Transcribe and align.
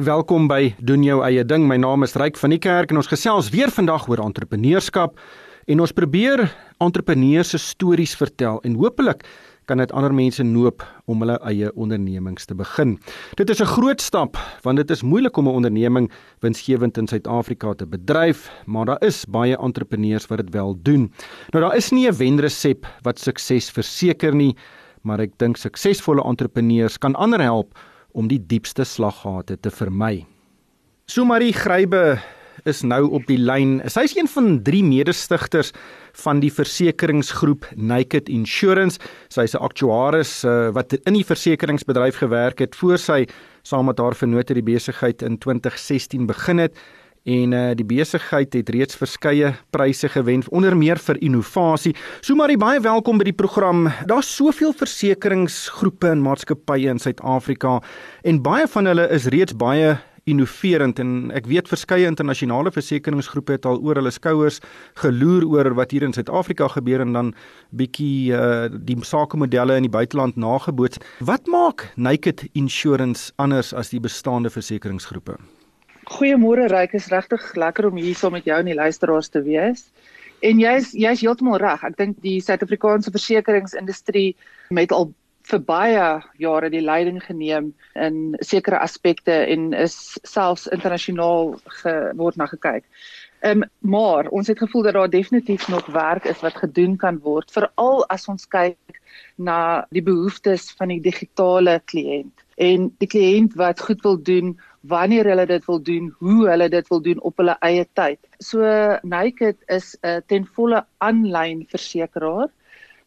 Welkom 0.00 0.46
by 0.48 0.70
doen 0.80 1.02
jou 1.04 1.18
eie 1.26 1.42
ding. 1.44 1.66
My 1.68 1.76
naam 1.76 2.06
is 2.06 2.14
Ryk 2.16 2.38
van 2.40 2.54
die 2.54 2.58
Kerk 2.62 2.88
en 2.88 2.96
ons 2.96 3.08
gesels 3.10 3.50
weer 3.52 3.68
vandag 3.68 4.06
oor 4.08 4.22
entrepreneurskap 4.24 5.18
en 5.68 5.82
ons 5.84 5.92
probeer 5.92 6.40
entrepreneurs 6.80 7.50
se 7.52 7.60
stories 7.60 8.14
vertel 8.16 8.62
en 8.64 8.78
hopelik 8.80 9.26
kan 9.68 9.82
dit 9.82 9.92
ander 9.92 10.14
mense 10.16 10.46
noop 10.46 10.86
om 11.04 11.20
hulle 11.20 11.36
eie 11.50 11.68
ondernemings 11.76 12.48
te 12.48 12.56
begin. 12.56 12.96
Dit 13.36 13.50
is 13.50 13.60
'n 13.60 13.68
groot 13.74 14.00
stap 14.00 14.38
want 14.62 14.78
dit 14.78 14.90
is 14.90 15.02
moeilik 15.02 15.36
om 15.36 15.48
'n 15.48 15.60
onderneming 15.60 16.10
winsgewend 16.40 16.96
in 16.96 17.06
Suid-Afrika 17.06 17.74
te 17.74 17.86
bedryf, 17.86 18.50
maar 18.64 18.86
daar 18.86 19.04
is 19.04 19.26
baie 19.26 19.56
entrepreneurs 19.58 20.26
wat 20.28 20.38
dit 20.38 20.50
wel 20.50 20.78
doen. 20.82 21.12
Nou 21.52 21.64
daar 21.64 21.76
is 21.76 21.90
nie 21.90 22.08
'n 22.08 22.16
wenresep 22.16 22.86
wat 23.02 23.18
sukses 23.18 23.70
verseker 23.70 24.34
nie, 24.34 24.56
maar 25.02 25.20
ek 25.20 25.36
dink 25.36 25.56
suksesvolle 25.56 26.24
entrepreneurs 26.24 26.98
kan 26.98 27.14
ander 27.14 27.40
help 27.40 27.74
om 28.12 28.28
die 28.28 28.40
diepste 28.40 28.84
slaggate 28.84 29.56
te 29.60 29.70
vermy. 29.70 30.26
Sumarie 31.10 31.52
Grybe 31.52 32.20
is 32.68 32.82
nou 32.84 33.06
op 33.16 33.26
die 33.28 33.38
lyn. 33.40 33.78
Sy 33.88 34.04
is 34.08 34.16
een 34.16 34.28
van 34.28 34.62
drie 34.66 34.82
mede-stigters 34.84 35.72
van 36.24 36.40
die 36.42 36.50
versekeringsgroep 36.52 37.66
Naked 37.76 38.28
Insurance. 38.28 39.00
Sy 39.28 39.46
is 39.48 39.54
'n 39.54 39.64
aktuaris 39.64 40.44
uh, 40.44 40.70
wat 40.74 40.92
in 40.92 41.14
die 41.14 41.24
versekeringsbedryf 41.24 42.20
gewerk 42.20 42.58
het 42.58 42.76
voor 42.76 42.98
sy 42.98 43.26
saam 43.62 43.86
met 43.86 43.98
haar 43.98 44.14
vennote 44.14 44.54
die 44.54 44.62
besigheid 44.62 45.22
in 45.22 45.38
2016 45.38 46.26
begin 46.26 46.58
het 46.58 46.76
en 47.24 47.52
uh, 47.52 47.70
die 47.76 47.84
besigheid 47.84 48.54
het 48.56 48.70
reeds 48.72 48.96
verskeie 48.96 49.52
pryse 49.70 50.08
gewen 50.08 50.42
onder 50.50 50.76
meer 50.76 50.98
vir 50.98 51.20
innovasie. 51.20 51.94
So 52.20 52.34
maar 52.34 52.52
baie 52.56 52.80
welkom 52.80 53.18
by 53.18 53.28
die 53.28 53.36
program. 53.36 53.88
Daar's 54.06 54.30
soveel 54.36 54.72
versekeringsgroepe 54.72 56.08
en 56.08 56.22
maatskappye 56.22 56.90
in 56.90 56.98
Suid-Afrika 56.98 57.80
en 58.22 58.42
baie 58.42 58.66
van 58.68 58.88
hulle 58.90 59.08
is 59.12 59.28
reeds 59.32 59.56
baie 59.56 59.98
innoverend 60.28 60.98
en 61.02 61.30
ek 61.34 61.48
weet 61.50 61.70
verskeie 61.70 62.08
internasionale 62.08 62.72
versekeringsgroepe 62.74 63.56
het 63.56 63.68
al 63.68 63.80
oor 63.80 64.00
hulle 64.00 64.12
skouers 64.14 64.60
geloer 65.02 65.46
oor 65.48 65.72
wat 65.78 65.94
hier 65.94 66.04
in 66.06 66.14
Suid-Afrika 66.16 66.68
gebeur 66.76 67.04
en 67.04 67.14
dan 67.16 67.32
bietjie 67.76 68.32
uh, 68.36 68.68
die 68.70 68.98
sakemodelle 69.06 69.78
in 69.80 69.88
die 69.88 69.92
buiteland 69.92 70.36
nageboots. 70.36 71.00
Wat 71.24 71.48
maak 71.50 71.88
Naked 71.96 72.46
Insurance 72.52 73.32
anders 73.36 73.72
as 73.74 73.94
die 73.94 74.02
bestaande 74.02 74.52
versekeringsgroepe? 74.52 75.38
Goeiemôre 76.10 76.66
Ryk, 76.66 76.96
is 76.98 77.06
regtig 77.12 77.44
lekker 77.54 77.86
om 77.86 77.98
hier 78.00 78.16
saam 78.18 78.34
met 78.34 78.48
jou 78.48 78.56
en 78.58 78.66
die 78.66 78.74
luisteraars 78.74 79.28
te 79.30 79.42
wees. 79.46 79.84
En 80.42 80.58
jy's 80.58 80.90
jy's 80.96 81.22
heeltemal 81.22 81.60
reg. 81.62 81.84
Ek 81.86 81.96
dink 82.00 82.18
die 82.24 82.40
Suid-Afrikaanse 82.42 83.12
versekeringsindustrie 83.14 84.32
met 84.74 84.90
al 84.96 85.12
vir 85.50 85.62
baie 85.66 86.08
jare 86.42 86.70
die 86.72 86.82
leiding 86.82 87.20
geneem 87.22 87.70
in 87.94 88.36
sekere 88.44 88.80
aspekte 88.82 89.34
en 89.54 89.70
is 89.74 89.96
selfs 90.26 90.66
internasionaal 90.74 91.54
geword 91.82 92.40
na 92.40 92.50
gekyk. 92.50 92.84
Ehm 93.40 93.62
um, 93.62 93.68
maar 93.80 94.28
ons 94.36 94.50
het 94.50 94.58
gevoel 94.58 94.82
dat 94.82 94.98
daar 94.98 95.10
definitief 95.10 95.68
nog 95.68 95.86
werk 95.86 96.26
is 96.28 96.42
wat 96.44 96.58
gedoen 96.60 96.96
kan 96.96 97.18
word 97.24 97.50
veral 97.54 98.04
as 98.12 98.28
ons 98.28 98.44
kyk 98.50 99.00
na 99.36 99.86
die 99.90 100.04
behoeftes 100.04 100.74
van 100.76 100.92
die 100.92 101.00
digitale 101.00 101.78
kliënt 101.92 102.44
en 102.60 102.90
die 103.00 103.08
kliënt 103.08 103.56
wat 103.56 103.80
goed 103.80 104.02
wil 104.04 104.18
doen 104.22 104.52
wanneer 104.80 105.28
hulle 105.28 105.46
dit 105.46 105.64
wil 105.66 105.82
doen, 105.82 106.14
hoe 106.18 106.48
hulle 106.48 106.68
dit 106.68 106.88
wil 106.88 107.02
doen 107.02 107.20
op 107.20 107.36
hulle 107.36 107.56
eie 107.60 107.86
tyd. 107.92 108.18
So 108.38 108.64
Naked 109.02 109.56
is 109.68 109.96
'n 110.02 110.22
ten 110.26 110.46
volle 110.46 110.84
aanlyn 110.98 111.66
versekeraar 111.68 112.48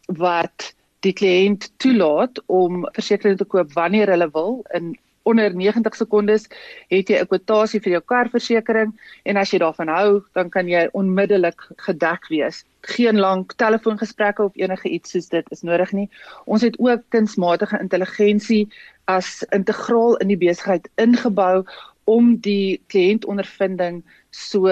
wat 0.07 0.73
die 1.03 1.13
kliënt 1.13 1.71
toelaat 1.77 2.39
om 2.47 2.85
versekerings 2.95 3.39
te 3.39 3.45
koop 3.45 3.73
wanneer 3.73 4.09
hulle 4.09 4.29
wil 4.31 4.63
in 4.73 4.97
onder 5.23 5.55
90 5.55 5.95
sekondes 5.95 6.47
het 6.91 7.09
jy 7.09 7.19
'n 7.19 7.27
kwotasie 7.27 7.81
vir 7.81 7.91
jou 7.91 8.02
karversekering 8.11 8.91
en 9.23 9.38
as 9.38 9.52
jy 9.52 9.59
daarvan 9.59 9.88
hou, 9.88 10.23
dan 10.33 10.49
kan 10.49 10.67
jy 10.67 10.89
onmiddellik 10.93 11.61
gedek 11.77 12.27
wees. 12.27 12.66
Geen 12.81 13.19
lank 13.19 13.53
telefoongesprekke 13.55 14.44
of 14.44 14.55
enige 14.55 14.89
iets 14.89 15.11
soos 15.11 15.29
dit 15.29 15.45
is 15.51 15.61
nodig 15.61 15.91
nie. 15.91 16.09
Ons 16.45 16.61
het 16.61 16.79
ook 16.79 17.01
kunsmatige 17.09 17.79
intelligensie 17.79 18.67
as 19.06 19.44
integraal 19.51 20.16
in 20.17 20.28
die 20.28 20.38
besigheid 20.38 20.89
ingebou 20.95 21.63
om 22.03 22.35
die 22.44 22.81
kliëntondervinding 22.88 24.03
so 24.29 24.67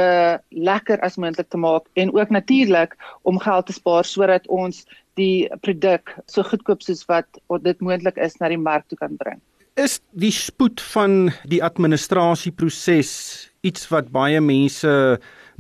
lekker 0.50 1.00
as 1.00 1.18
moontlik 1.18 1.50
te 1.50 1.58
maak 1.58 1.88
en 1.94 2.14
ook 2.14 2.30
natuurlik 2.30 2.96
om 3.22 3.40
geld 3.40 3.66
te 3.66 3.74
spaar 3.74 4.06
sodat 4.06 4.48
ons 4.48 4.86
die 5.20 5.48
produk 5.62 6.16
so 6.26 6.44
goedkoop 6.44 6.82
soos 6.82 7.06
wat 7.06 7.28
dit 7.62 7.80
moontlik 7.80 8.18
is 8.18 8.38
na 8.40 8.50
die 8.52 8.58
mark 8.58 8.88
toe 8.88 8.98
kan 8.98 9.16
bring. 9.16 9.40
Is 9.80 10.02
die 10.12 10.34
spoed 10.36 10.82
van 10.92 11.30
die 11.48 11.62
administrasieproses 11.64 13.12
iets 13.64 13.86
wat 13.88 14.10
baie 14.12 14.42
mense 14.44 14.92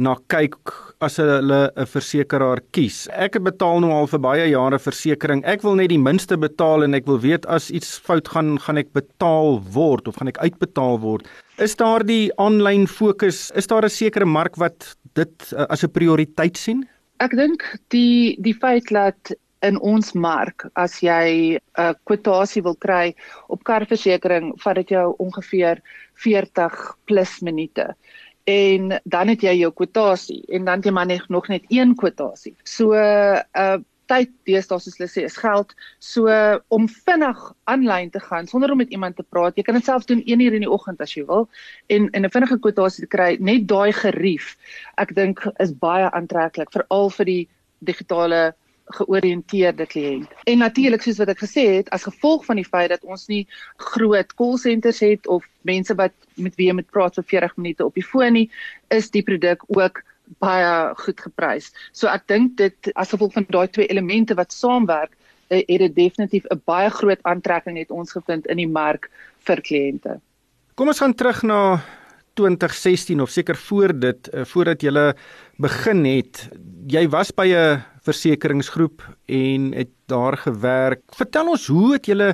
na 0.01 0.15
kyk 0.27 0.73
as 0.99 1.15
hulle 1.21 1.71
'n 1.75 1.85
versekeraar 1.85 2.59
kies. 2.75 3.07
Ek 3.11 3.35
het 3.35 3.43
betaal 3.43 3.79
nou 3.79 3.91
al 3.91 4.07
vir 4.07 4.19
baie 4.19 4.49
jare 4.49 4.79
versekerings. 4.79 5.45
Ek 5.45 5.61
wil 5.63 5.75
net 5.75 5.89
die 5.89 5.97
minste 5.97 6.37
betaal 6.37 6.83
en 6.83 6.93
ek 6.93 7.05
wil 7.05 7.19
weet 7.19 7.45
as 7.45 7.71
iets 7.71 7.97
fout 7.99 8.27
gaan, 8.27 8.57
gaan 8.59 8.77
ek 8.77 8.91
betaal 8.93 9.61
word 9.73 10.07
of 10.07 10.15
gaan 10.15 10.27
ek 10.27 10.43
uitbetaal 10.43 10.99
word. 10.99 11.27
Is 11.57 11.75
daar 11.75 12.03
die 12.03 12.31
aanlyn 12.37 12.87
fokus? 12.87 13.51
Is 13.55 13.67
daar 13.67 13.85
'n 13.85 13.89
sekere 13.89 14.25
mark 14.25 14.57
wat 14.57 14.95
dit 15.13 15.53
uh, 15.53 15.65
as 15.69 15.83
'n 15.83 15.91
prioriteit 15.91 16.57
sien? 16.57 16.87
Ek 17.19 17.31
dink 17.31 17.63
die 17.89 18.35
die 18.41 18.53
feit 18.53 18.89
dat 18.89 19.31
in 19.61 19.77
ons 19.79 20.13
mark 20.13 20.65
as 20.73 20.99
jy 21.01 21.57
'n 21.77 21.95
kwotasie 22.05 22.63
wil 22.63 22.75
kry 22.75 23.15
op 23.47 23.63
karversekering 23.63 24.53
vat 24.63 24.75
dit 24.75 24.89
jou 24.89 25.15
ongeveer 25.19 25.81
40 26.15 26.97
plus 27.05 27.39
minute 27.41 27.95
en 28.43 28.99
dan 29.03 29.27
het 29.27 29.41
jy 29.41 29.53
jou 29.59 29.71
kwotasie 29.71 30.41
en 30.49 30.65
dan 30.65 30.81
het 30.81 30.85
jy 30.85 30.91
maar 30.91 31.05
net 31.05 31.29
nog 31.29 31.47
net 31.47 31.63
een 31.69 31.95
kwotasie. 31.95 32.55
So 32.63 32.93
uh 32.93 33.77
tyd 34.11 34.27
deesdae 34.43 34.79
soos 34.81 34.97
hulle 34.97 35.07
sê 35.07 35.21
is 35.23 35.37
geld. 35.39 35.69
So 36.03 36.27
om 36.75 36.87
vinnig 36.91 37.39
aanlyn 37.71 38.09
te 38.11 38.19
gaan 38.19 38.47
sonder 38.47 38.73
om 38.73 38.81
met 38.81 38.91
iemand 38.91 39.15
te 39.15 39.23
praat. 39.23 39.55
Jy 39.55 39.63
kan 39.63 39.77
dit 39.77 39.87
self 39.87 40.03
doen 40.09 40.23
1 40.25 40.41
uur 40.43 40.57
in 40.57 40.65
die 40.65 40.71
oggend 40.71 40.99
as 40.99 41.13
jy 41.15 41.23
wil 41.29 41.47
en 41.87 42.09
en 42.11 42.25
'n 42.25 42.33
vinnige 42.33 42.59
kwotasie 42.59 43.07
te 43.07 43.11
kry. 43.15 43.37
Net 43.39 43.67
daai 43.67 43.93
gerief 43.93 44.57
ek 44.97 45.15
dink 45.15 45.45
is 45.59 45.71
baie 45.71 46.11
aantreklik 46.11 46.71
veral 46.71 47.09
vir 47.09 47.25
die 47.25 47.47
digitale 47.79 48.53
georiënteerde 48.91 49.85
kliënt. 49.85 50.29
En 50.45 50.57
natuurlik 50.57 51.01
soos 51.01 51.17
wat 51.17 51.31
ek 51.33 51.43
gesê 51.43 51.65
het, 51.77 51.89
as 51.89 52.07
gevolg 52.07 52.45
van 52.45 52.55
die 52.55 52.67
feit 52.67 52.89
dat 52.89 53.03
ons 53.03 53.27
nie 53.31 53.47
groot 53.77 54.35
call 54.35 54.57
centers 54.57 54.99
het 54.99 55.27
of 55.27 55.45
mense 55.67 55.95
wat 55.95 56.13
met 56.35 56.55
wie 56.59 56.67
jy 56.67 56.77
moet 56.77 56.89
praat 56.91 57.15
vir 57.19 57.27
40 57.35 57.57
minute 57.57 57.85
op 57.85 57.95
die 57.95 58.05
foon 58.05 58.33
nie, 58.33 58.47
is 58.89 59.11
die 59.13 59.23
produk 59.23 59.63
ook 59.67 60.03
baie 60.39 60.93
goed 61.03 61.19
geprys. 61.19 61.71
So 61.91 62.07
ek 62.07 62.27
dink 62.31 62.55
dit 62.61 62.91
as 62.95 63.11
gevolg 63.11 63.35
van 63.35 63.47
daai 63.49 63.67
twee 63.67 63.89
elemente 63.91 64.37
wat 64.39 64.53
saamwerk, 64.55 65.15
eh, 65.49 65.63
het 65.67 65.79
dit 65.79 65.95
definitief 65.95 66.45
'n 66.51 66.61
baie 66.65 66.89
groot 66.89 67.19
aantrekking 67.23 67.77
het 67.77 67.91
ons 67.91 68.11
gevind 68.11 68.45
in 68.47 68.57
die 68.57 68.67
mark 68.67 69.09
vir 69.39 69.61
kliënte. 69.61 70.19
Kom 70.75 70.87
ons 70.87 70.99
gaan 70.99 71.13
terug 71.13 71.43
na 71.43 71.81
2016 72.33 73.21
of 73.21 73.29
seker 73.29 73.55
voor 73.55 73.99
dit 73.99 74.27
eh, 74.27 74.45
voordat 74.45 74.81
jy 74.81 75.13
begin 75.57 76.05
het. 76.05 76.49
Jy 76.87 77.09
was 77.09 77.31
by 77.31 77.47
'n 77.47 77.83
versekeringsgroep 78.11 79.03
en 79.31 79.71
het 79.75 79.91
daar 80.11 80.37
gewerk. 80.37 81.01
Vertel 81.15 81.55
ons 81.55 81.67
hoe 81.71 81.95
het 81.95 82.09
julle 82.11 82.33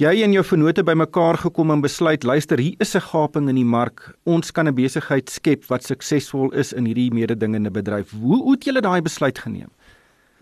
jy 0.00 0.10
en 0.24 0.32
jou 0.34 0.42
vennote 0.42 0.82
bymekaar 0.82 1.38
gekom 1.44 1.70
en 1.70 1.82
besluit 1.84 2.24
luister 2.26 2.58
hier 2.58 2.74
is 2.82 2.94
'n 2.96 3.00
gaping 3.00 3.48
in 3.48 3.56
die 3.56 3.64
mark. 3.64 4.14
Ons 4.24 4.50
kan 4.50 4.68
'n 4.68 4.74
besigheid 4.74 5.30
skep 5.30 5.64
wat 5.68 5.84
suksesvol 5.84 6.52
is 6.52 6.72
in 6.72 6.84
hierdie 6.84 7.12
mededingende 7.12 7.70
bedryf. 7.70 8.10
Hoe, 8.10 8.42
hoe 8.42 8.52
het 8.52 8.64
julle 8.64 8.80
daai 8.80 9.02
besluit 9.02 9.38
geneem? 9.38 9.70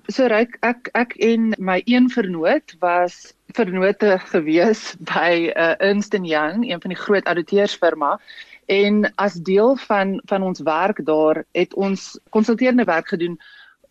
So 0.09 0.27
ryk 0.27 0.59
ek 0.63 0.89
ek 0.95 1.17
en 1.21 1.55
my 1.59 1.83
een 1.85 2.11
vernoot 2.11 2.75
was 2.81 3.35
vernote 3.55 4.19
gewees 4.33 4.97
by 5.15 5.53
uh, 5.57 5.75
Ernst 5.79 6.13
Young, 6.13 6.71
een 6.71 6.81
van 6.81 6.91
die 6.91 6.99
groot 6.99 7.25
ouditeursfirma 7.25 8.19
en 8.67 9.13
as 9.17 9.35
deel 9.35 9.77
van 9.77 10.21
van 10.25 10.43
ons 10.43 10.61
werk 10.61 11.05
daar 11.05 11.45
het 11.53 11.75
ons 11.75 12.19
konsulterende 12.31 12.85
werk 12.85 13.09
gedoen 13.09 13.39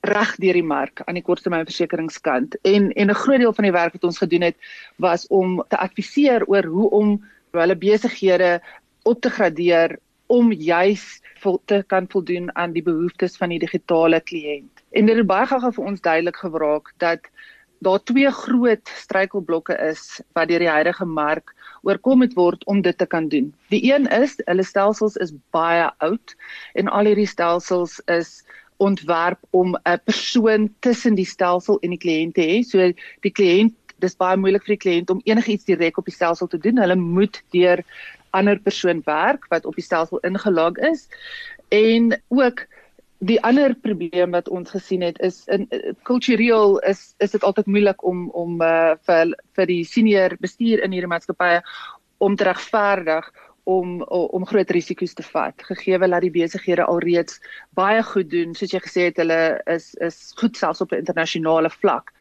reg 0.01 0.36
deur 0.42 0.57
die 0.57 0.65
mark 0.65 1.01
aan 1.06 1.18
die 1.18 1.25
korttermynversekeringskant 1.25 2.57
en 2.65 2.92
en 2.92 3.09
'n 3.09 3.21
groot 3.24 3.39
deel 3.39 3.53
van 3.53 3.63
die 3.63 3.77
werk 3.77 3.94
wat 3.94 4.03
ons 4.03 4.18
gedoen 4.18 4.42
het 4.42 4.57
was 4.98 5.27
om 5.27 5.63
te 5.69 5.77
adviseer 5.77 6.45
oor 6.45 6.63
hoe 6.63 6.89
om 6.89 7.25
hulle 7.51 7.75
besighede 7.75 8.62
op 9.03 9.21
te 9.21 9.30
gradeer 9.30 10.00
om 10.27 10.51
juis 10.51 11.21
vol 11.44 11.62
te 11.65 11.83
kan 11.88 12.07
voldoen 12.07 12.56
aan 12.56 12.74
die 12.74 12.83
behoeftes 12.83 13.38
van 13.38 13.50
die 13.50 13.59
digitale 13.59 14.21
kliënt. 14.21 14.83
En 14.92 15.06
dit 15.06 15.18
het 15.18 15.27
baie 15.27 15.48
gou 15.48 15.71
vir 15.71 15.86
ons 15.86 16.01
duidelik 16.01 16.38
gewraak 16.38 16.94
dat 16.97 17.27
daar 17.81 18.00
twee 18.06 18.31
groot 18.31 18.92
struikelblokke 19.04 19.75
is 19.89 20.21
wat 20.38 20.47
deur 20.47 20.62
die 20.62 20.69
huidige 20.69 21.06
mark 21.06 21.54
oorkom 21.81 22.21
moet 22.21 22.33
word 22.38 22.65
om 22.69 22.81
dit 22.86 22.97
te 22.97 23.06
kan 23.09 23.27
doen. 23.27 23.50
Die 23.74 23.81
een 23.89 24.06
is 24.07 24.38
hulle 24.45 24.63
stelsels 24.63 25.18
is 25.18 25.33
baie 25.50 25.89
oud 26.06 26.36
en 26.77 26.88
al 26.88 27.09
hierdie 27.09 27.27
stelsels 27.27 27.97
is 28.06 28.44
ontwerp 28.81 29.39
om 29.51 29.75
'n 29.86 30.00
persoon 30.06 30.69
tussen 30.80 31.16
die 31.16 31.25
stelsel 31.25 31.80
en 31.81 31.94
die 31.94 32.01
kliënt 32.01 32.33
te 32.33 32.42
hê. 32.42 32.62
So 32.63 32.92
die 33.22 33.36
kliënt, 33.39 33.75
dis 34.00 34.18
baie 34.18 34.38
moeilik 34.38 34.66
vir 34.66 34.75
die 34.75 34.83
kliënt 34.86 35.10
om 35.13 35.22
enigiets 35.25 35.66
direk 35.66 35.98
op 35.98 36.06
die 36.06 36.16
stelsel 36.16 36.48
te 36.48 36.57
doen. 36.57 36.81
Hulle 36.81 36.95
moet 36.95 37.44
deur 37.54 37.83
ander 38.31 38.60
persoon 38.60 39.01
werk 39.06 39.45
wat 39.50 39.66
op 39.66 39.75
die 39.75 39.86
stelsel 39.86 40.19
ingelog 40.19 40.78
is 40.78 41.07
en 41.69 42.16
ook 42.30 42.66
die 43.22 43.38
ander 43.45 43.75
probleem 43.75 44.31
wat 44.33 44.50
ons 44.50 44.72
gesien 44.74 45.04
het 45.06 45.19
is 45.19 45.44
in 45.45 45.68
kultureel 46.10 46.80
is 46.89 47.13
is 47.18 47.31
dit 47.31 47.44
altyd 47.44 47.68
moeilik 47.69 48.04
om 48.04 48.30
om 48.30 48.62
uh, 48.62 48.95
vir 49.06 49.36
vir 49.57 49.69
die 49.69 49.83
senior 49.86 50.36
bestuur 50.42 50.81
in 50.81 50.95
hierdie 50.95 51.12
maatskappye 51.12 51.62
om 52.18 52.36
te 52.36 52.48
regverdig 52.50 53.28
om 53.63 54.01
om 54.09 54.45
groot 54.45 54.69
risiko's 54.69 55.13
te 55.13 55.23
vat 55.23 55.63
gegee 55.63 55.99
dat 55.99 56.21
die 56.21 56.31
besighede 56.31 56.85
alreeds 56.85 57.41
baie 57.77 58.03
goed 58.03 58.29
doen 58.29 58.55
soos 58.55 58.73
jy 58.73 58.81
gesê 58.87 59.09
het 59.09 59.17
hulle 59.17 59.61
is 59.75 59.93
is 60.09 60.33
goed 60.37 60.57
selfs 60.57 60.81
op 60.81 60.91
'n 60.91 61.03
internasionale 61.05 61.69
vlak 61.69 62.13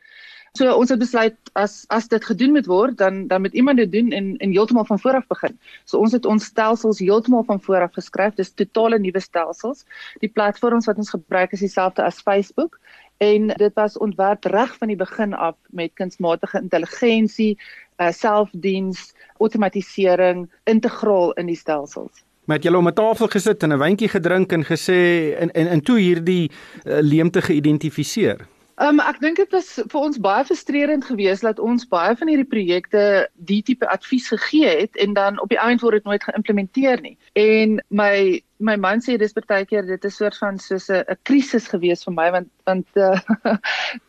So 0.59 0.67
ons 0.75 0.91
het 0.91 0.99
besluit 0.99 1.37
as 1.55 1.85
as 1.95 2.09
dit 2.11 2.25
gedoen 2.27 2.57
moet 2.57 2.67
word, 2.67 2.97
dan 2.99 3.27
dan 3.31 3.41
moet 3.41 3.55
iemand 3.55 3.79
dit 3.79 3.93
doen 3.93 4.11
en 4.11 4.37
en 4.37 4.51
heeltemal 4.51 4.85
van 4.85 4.99
voor 4.99 5.15
af 5.15 5.27
begin. 5.27 5.59
So 5.85 5.99
ons 5.99 6.13
het 6.13 6.27
ons 6.27 6.45
stelsels 6.45 6.99
heeltemal 6.99 7.45
van 7.47 7.61
voor 7.63 7.87
af 7.87 7.93
geskryf. 7.95 8.35
Dis 8.35 8.51
totale 8.55 8.99
nuwe 8.99 9.21
stelsels. 9.21 9.85
Die 10.19 10.29
platforms 10.29 10.91
wat 10.91 10.97
ons 10.97 11.11
gebruik 11.15 11.53
is 11.53 11.63
dieselfde 11.63 12.03
as 12.03 12.19
Facebook 12.21 12.81
en 13.21 13.47
dit 13.47 13.75
was 13.75 13.99
ontwerp 13.99 14.45
reg 14.45 14.77
van 14.79 14.89
die 14.89 14.97
begin 14.97 15.35
af 15.35 15.57
met 15.77 15.91
kunsmatige 15.95 16.61
intelligensie, 16.61 17.59
uh, 18.01 18.09
selfdiens, 18.11 19.13
outomatisering 19.37 20.47
integraal 20.65 21.33
in 21.33 21.51
die 21.53 21.57
stelsels. 21.57 22.25
Met 22.49 22.65
julle 22.65 22.81
om 22.81 22.89
'n 22.89 22.97
tafel 22.97 23.29
gesit 23.29 23.63
en 23.63 23.73
'n 23.73 23.79
wyntjie 23.79 24.09
gedrink 24.09 24.53
en 24.53 24.65
gesê 24.65 25.01
en 25.37 25.51
en 25.53 25.67
en 25.67 25.81
toe 25.81 25.99
hierdie 25.99 26.51
uh, 26.51 26.99
leemte 27.01 27.43
geïdentifiseer. 27.43 28.47
Um, 28.81 28.97
ek 29.05 29.19
dink 29.21 29.37
dit 29.37 29.51
was 29.53 29.75
vir 29.93 30.01
ons 30.01 30.17
baie 30.25 30.45
frustrerend 30.49 31.05
geweest 31.05 31.45
dat 31.45 31.59
ons 31.61 31.83
baie 31.91 32.15
van 32.17 32.31
hierdie 32.33 32.49
projekte 32.49 33.03
die 33.51 33.59
tipe 33.61 33.85
advies 33.93 34.31
gegee 34.33 34.71
het 34.79 34.97
en 35.05 35.13
dan 35.19 35.37
op 35.43 35.53
die 35.53 35.59
einde 35.61 35.85
word 35.85 35.99
dit 35.99 36.09
nooit 36.09 36.25
geïmplementeer 36.25 37.03
nie. 37.05 37.19
En 37.37 37.77
my 37.93 38.41
my 38.65 38.79
man 38.81 39.05
sê 39.05 39.19
dis 39.21 39.37
partykeer 39.37 39.85
dit 39.85 40.09
is 40.09 40.17
soort 40.17 40.39
van 40.41 40.57
soos 40.57 40.89
'n 40.89 41.05
krisis 41.29 41.69
geweest 41.69 42.09
vir 42.09 42.17
my 42.17 42.31
want 42.39 42.49
want 42.65 42.89
uh, 42.97 43.21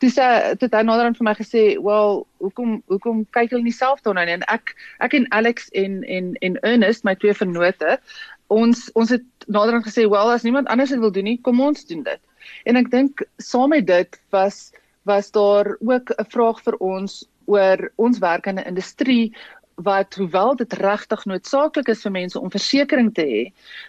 dis 0.04 0.16
dit 0.16 0.64
het 0.64 0.80
naderhand 0.88 1.20
vir 1.20 1.28
my 1.28 1.36
gesê, 1.36 1.76
"Wel, 1.76 2.26
hoekom 2.40 2.80
hoekom 2.88 3.26
kyk 3.36 3.52
hulle 3.52 3.68
nie 3.68 3.76
self 3.76 4.00
daarna 4.08 4.24
nie?" 4.24 4.40
En 4.40 4.48
ek 4.48 4.76
ek 5.04 5.20
en 5.20 5.28
Alex 5.32 5.68
en 5.76 6.04
en 6.04 6.36
en 6.40 6.60
Ernest, 6.64 7.04
my 7.04 7.16
twee 7.16 7.34
vennote, 7.34 8.00
ons 8.48 8.92
ons 8.96 9.10
het 9.10 9.28
naderhand 9.48 9.84
gesê, 9.84 10.08
"Wel, 10.08 10.32
as 10.32 10.48
niemand 10.48 10.68
anders 10.68 10.96
dit 10.96 11.00
wil 11.00 11.12
doen 11.12 11.28
nie, 11.28 11.42
kom 11.42 11.60
ons 11.60 11.86
doen 11.86 12.04
dit." 12.04 12.22
En 12.66 12.76
ek 12.76 12.92
dink 12.92 13.24
saam 13.38 13.70
met 13.70 13.88
dit 13.88 14.22
was 14.32 14.72
was 15.04 15.32
daar 15.32 15.78
ook 15.80 16.12
'n 16.14 16.30
vraag 16.30 16.62
vir 16.62 16.78
ons 16.78 17.26
oor 17.46 17.92
ons 17.96 18.20
werk 18.20 18.46
in 18.46 18.60
'n 18.60 18.70
industrie 18.70 19.34
wat 19.76 20.16
hoewel 20.16 20.56
dit 20.56 20.74
regtig 20.74 21.26
noodsaaklik 21.26 21.88
is 21.88 22.04
vir 22.06 22.12
mense 22.12 22.40
om 22.40 22.52
versekerings 22.52 23.14
te 23.14 23.26
hê, 23.26 23.42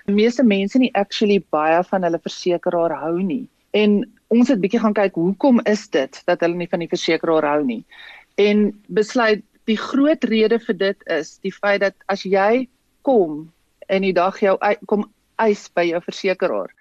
die 0.06 0.14
meeste 0.14 0.42
mense 0.42 0.78
nie 0.78 0.92
actually 0.94 1.44
baie 1.50 1.82
van 1.84 2.02
hulle 2.02 2.18
versekeraar 2.18 2.94
hou 3.02 3.22
nie. 3.22 3.48
En 3.72 4.12
ons 4.28 4.48
het 4.48 4.60
bietjie 4.60 4.80
gaan 4.80 4.96
kyk 4.96 5.14
hoekom 5.14 5.60
is 5.64 5.88
dit 5.88 6.22
dat 6.26 6.40
hulle 6.40 6.56
nie 6.56 6.68
van 6.68 6.84
die 6.84 6.88
versekeraar 6.88 7.44
hou 7.44 7.64
nie. 7.64 7.84
En 8.40 8.70
besluit 8.88 9.44
die 9.64 9.76
groot 9.76 10.24
rede 10.24 10.58
vir 10.58 10.78
dit 10.78 11.08
is 11.12 11.38
die 11.44 11.52
feit 11.52 11.80
dat 11.80 11.94
as 12.06 12.24
jy 12.24 12.68
kom 13.02 13.52
en 13.88 14.02
die 14.02 14.14
dag 14.16 14.38
jou 14.40 14.56
kom 14.86 15.04
eis 15.36 15.68
by 15.74 15.84
jou 15.90 16.00
versekeraar 16.00 16.72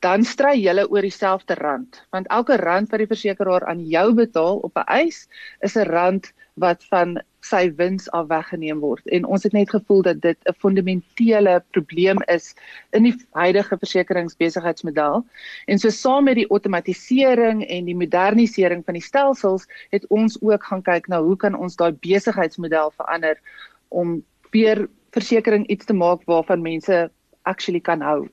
dan 0.00 0.24
stry 0.24 0.56
julle 0.60 0.88
oor 0.90 1.02
dieselfde 1.02 1.54
rand 1.54 2.02
want 2.10 2.26
elke 2.28 2.56
rand 2.56 2.90
wat 2.90 2.98
die 2.98 3.10
versekeraar 3.10 3.64
aan 3.70 3.84
jou 3.86 4.12
betaal 4.14 4.58
op 4.58 4.76
'n 4.78 4.86
eis 4.86 5.28
is 5.60 5.76
'n 5.76 5.88
rand 5.88 6.32
wat 6.54 6.84
van 6.90 7.18
sy 7.44 7.68
wins 7.76 8.06
af 8.16 8.28
weggeneem 8.30 8.80
word. 8.80 9.04
En 9.12 9.26
ons 9.28 9.42
het 9.44 9.52
net 9.52 9.70
gevoel 9.70 10.02
dat 10.02 10.20
dit 10.20 10.38
'n 10.48 10.54
fundamentele 10.58 11.62
probleem 11.70 12.18
is 12.26 12.54
in 12.92 13.02
die 13.02 13.14
huidige 13.32 13.78
versekeringsbesigheidsmodel. 13.78 15.24
En 15.66 15.78
so 15.78 15.88
saam 15.90 16.24
met 16.24 16.34
die 16.34 16.50
outomatisering 16.50 17.66
en 17.68 17.84
die 17.84 17.96
modernisering 17.96 18.84
van 18.84 18.94
die 18.94 19.02
stelsels 19.02 19.66
het 19.90 20.06
ons 20.06 20.38
ook 20.42 20.64
gaan 20.64 20.82
kyk 20.82 21.08
na 21.08 21.22
hoe 21.22 21.36
kan 21.36 21.54
ons 21.54 21.76
daai 21.76 21.92
besigheidsmodel 21.92 22.90
verander 22.96 23.40
om 23.88 24.24
weer 24.50 24.88
versekerings 25.10 25.68
iets 25.68 25.84
te 25.84 25.94
maak 25.94 26.24
waarvan 26.24 26.62
mense 26.62 27.10
actually 27.42 27.80
kan 27.80 28.00
hou 28.00 28.28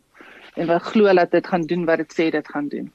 en 0.56 0.68
wat 0.68 0.82
glo 0.84 1.14
dat 1.14 1.32
dit 1.32 1.48
gaan 1.48 1.62
doen 1.62 1.86
wat 1.86 1.98
dit 1.98 2.14
sê 2.14 2.30
dit 2.32 2.48
gaan 2.48 2.68
doen. 2.68 2.92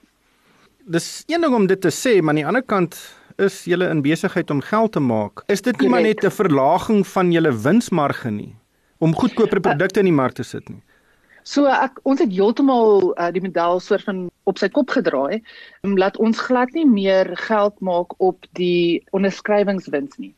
Dis 0.86 1.24
een 1.26 1.40
ding 1.40 1.54
om 1.54 1.66
dit 1.66 1.80
te 1.80 1.90
sê, 1.90 2.20
maar 2.20 2.34
aan 2.34 2.42
die 2.42 2.46
ander 2.46 2.62
kant 2.62 2.98
is 3.42 3.64
jy 3.68 3.78
in 3.84 4.02
besigheid 4.02 4.50
om 4.50 4.60
geld 4.60 4.92
te 4.92 5.00
maak. 5.00 5.42
Is 5.52 5.62
dit 5.62 5.80
nie 5.80 5.88
maar 5.88 6.02
net 6.02 6.24
'n 6.24 6.30
verlaging 6.30 7.06
van 7.06 7.32
jou 7.32 7.52
winsmarge 7.62 8.30
nie 8.30 8.54
om 8.98 9.14
goedkoper 9.14 9.60
produkte 9.60 10.00
in 10.00 10.06
die 10.06 10.20
mark 10.22 10.32
te 10.32 10.42
sit 10.42 10.68
nie? 10.68 10.82
So 11.42 11.66
ek 11.66 12.00
ons 12.02 12.20
het 12.20 12.32
heeltemal 12.32 13.14
uh, 13.14 13.30
die 13.30 13.42
model 13.42 13.80
soort 13.80 14.02
van 14.04 14.30
op 14.44 14.58
sy 14.58 14.68
kop 14.68 14.90
gedraai 14.90 15.42
om 15.82 15.96
laat 15.96 16.16
ons 16.16 16.40
glad 16.40 16.72
nie 16.74 16.86
meer 16.86 17.36
geld 17.36 17.80
maak 17.80 18.14
op 18.18 18.46
die 18.58 19.04
onderskrywingswins 19.10 20.18
nie. 20.18 20.34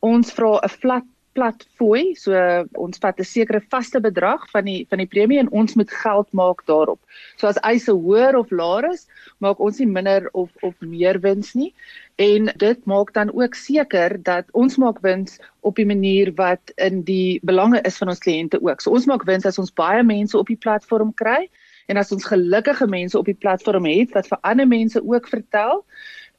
Ons 0.00 0.32
vra 0.32 0.60
'n 0.62 0.68
flat 0.68 1.04
plat 1.36 1.66
fooi. 1.78 2.14
So 2.18 2.32
ons 2.74 3.00
vat 3.02 3.20
'n 3.20 3.28
sekere 3.28 3.60
vaste 3.72 4.00
bedrag 4.00 4.48
van 4.54 4.64
die 4.64 4.86
van 4.90 4.98
die 5.02 5.10
premie 5.14 5.38
en 5.38 5.50
ons 5.50 5.76
moet 5.76 5.90
geld 5.90 6.32
maak 6.32 6.64
daarop. 6.66 7.00
So 7.36 7.46
as 7.46 7.60
eise 7.62 7.92
hoër 7.92 8.38
of 8.40 8.50
laer 8.50 8.90
is, 8.92 9.06
maak 9.38 9.60
ons 9.60 9.78
nie 9.78 9.90
minder 9.98 10.28
of 10.32 10.50
of 10.62 10.74
meer 10.80 11.20
wins 11.20 11.54
nie. 11.54 11.72
En 12.16 12.50
dit 12.56 12.86
maak 12.86 13.12
dan 13.12 13.30
ook 13.32 13.54
seker 13.54 14.16
dat 14.22 14.44
ons 14.52 14.76
maak 14.76 15.00
wins 15.04 15.38
op 15.60 15.76
die 15.76 15.86
manier 15.86 16.32
wat 16.34 16.72
in 16.76 17.02
die 17.02 17.40
belange 17.42 17.80
is 17.84 17.98
van 17.98 18.08
ons 18.08 18.24
kliënte 18.24 18.60
ook. 18.62 18.80
So 18.80 18.90
ons 18.90 19.06
maak 19.06 19.24
wins 19.24 19.46
as 19.46 19.58
ons 19.58 19.72
baie 19.72 20.02
mense 20.02 20.38
op 20.38 20.46
die 20.46 20.60
platform 20.60 21.12
kry 21.14 21.48
en 21.86 21.96
as 21.96 22.12
ons 22.12 22.24
gelukkige 22.24 22.86
mense 22.86 23.18
op 23.18 23.28
die 23.28 23.38
platform 23.38 23.86
het 23.86 24.14
wat 24.16 24.28
vir 24.30 24.38
ander 24.42 24.66
mense 24.66 25.02
ook 25.02 25.28
vertel 25.28 25.84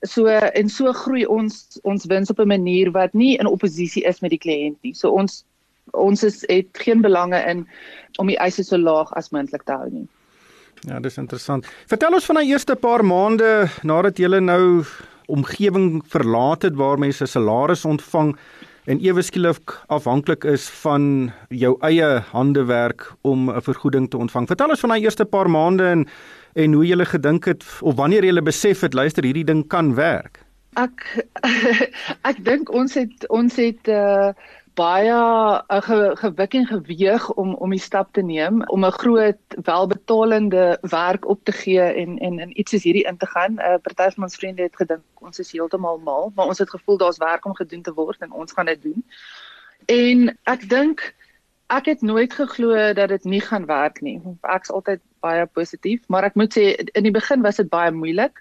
So 0.06 0.28
en 0.28 0.70
so 0.70 0.94
groei 0.94 1.26
ons 1.26 1.80
ons 1.84 2.06
wins 2.06 2.30
op 2.30 2.40
'n 2.40 2.48
manier 2.48 2.92
wat 2.92 3.14
nie 3.14 3.38
in 3.38 3.48
oppositie 3.48 4.04
is 4.04 4.20
met 4.22 4.30
die 4.30 4.40
kliënt 4.40 4.78
nie. 4.82 4.94
So 4.94 5.10
ons 5.12 5.46
ons 5.94 6.24
is 6.24 6.44
het 6.48 6.68
geen 6.74 7.02
belange 7.02 7.40
in 7.50 7.68
om 8.18 8.28
die 8.28 8.38
eise 8.38 8.64
so 8.64 8.78
laag 8.78 9.14
as 9.14 9.30
moontlik 9.30 9.64
te 9.64 9.72
hou 9.72 9.90
nie. 9.90 10.08
Ja, 10.86 11.00
dis 11.00 11.18
interessant. 11.18 11.66
Vertel 11.88 12.14
ons 12.14 12.26
van 12.26 12.36
die 12.36 12.52
eerste 12.52 12.76
paar 12.76 13.06
maande 13.06 13.70
nadat 13.84 14.18
jy 14.18 14.40
nou 14.40 14.84
omgewing 15.28 16.04
verlaat 16.08 16.62
het 16.62 16.76
waar 16.76 17.00
mense 17.00 17.26
salaris 17.26 17.86
ontvang 17.86 18.38
en 18.88 19.02
ewe 19.04 19.22
skielik 19.22 19.74
afhanklik 19.92 20.46
is 20.48 20.70
van 20.82 21.32
jou 21.52 21.74
eie 21.84 22.08
handewerk 22.32 23.12
om 23.22 23.50
'n 23.52 23.62
vergoeding 23.62 24.10
te 24.10 24.18
ontvang. 24.18 24.48
Vertel 24.48 24.70
ons 24.70 24.80
van 24.80 24.90
daai 24.90 25.04
eerste 25.04 25.26
paar 25.26 25.50
maande 25.50 25.84
en 25.84 26.08
en 26.56 26.74
hoe 26.74 26.86
jy 26.88 27.06
gedink 27.06 27.46
het 27.46 27.64
of 27.82 27.96
wanneer 27.96 28.24
jy 28.24 28.42
besef 28.42 28.82
het 28.82 28.94
luister 28.94 29.24
hierdie 29.24 29.46
ding 29.46 29.68
kan 29.68 29.96
werk. 29.96 30.40
Ek 30.74 31.26
ek 32.30 32.44
dink 32.46 32.72
ons 32.74 32.94
het 32.94 33.28
ons 33.30 33.56
het 33.56 33.88
uh 33.88 34.32
baie 34.78 35.14
uh, 35.14 35.82
ge, 35.82 35.98
gewik 36.22 36.54
en 36.54 36.68
geweeg 36.70 37.30
om 37.34 37.56
om 37.56 37.74
die 37.74 37.82
stap 37.82 38.14
te 38.14 38.22
neem 38.22 38.62
om 38.74 38.86
'n 38.86 39.00
groot 39.02 39.58
welbetalende 39.64 40.78
werk 40.82 41.28
op 41.28 41.44
te 41.44 41.52
gee 41.52 41.82
en 41.82 42.18
en 42.18 42.40
in 42.40 42.60
iets 42.60 42.72
soos 42.72 42.84
hierdie 42.84 43.08
in 43.10 43.18
te 43.18 43.26
gaan. 43.26 43.54
'n 43.54 43.60
uh, 43.60 43.82
Party 43.82 44.10
van 44.16 44.24
ons 44.24 44.36
vriende 44.36 44.62
het 44.62 44.76
gedink 44.76 45.04
ons 45.14 45.40
is 45.40 45.52
heeltemal 45.52 45.98
mal, 45.98 46.32
maar 46.36 46.48
ons 46.48 46.58
het 46.58 46.70
gevoel 46.70 46.98
daar's 46.98 47.18
werk 47.18 47.46
om 47.46 47.56
gedoen 47.56 47.82
te 47.82 47.94
word 47.94 48.22
en 48.22 48.32
ons 48.32 48.52
gaan 48.52 48.66
dit 48.66 48.82
doen. 48.82 49.06
En 49.86 50.38
ek 50.44 50.70
dink 50.70 51.14
ek 51.74 51.86
het 51.92 52.02
nooit 52.02 52.32
geglo 52.34 52.76
dat 52.96 53.10
dit 53.10 53.24
nie 53.24 53.42
gaan 53.44 53.66
werk 53.68 54.00
nie. 54.02 54.18
Ek's 54.48 54.72
altyd 54.72 55.02
baie 55.24 55.46
positief, 55.52 56.04
maar 56.08 56.24
ek 56.24 56.38
moet 56.40 56.56
sê 56.56 56.66
in 56.96 57.04
die 57.04 57.12
begin 57.12 57.44
was 57.44 57.60
dit 57.60 57.70
baie 57.70 57.92
moeilik. 57.92 58.40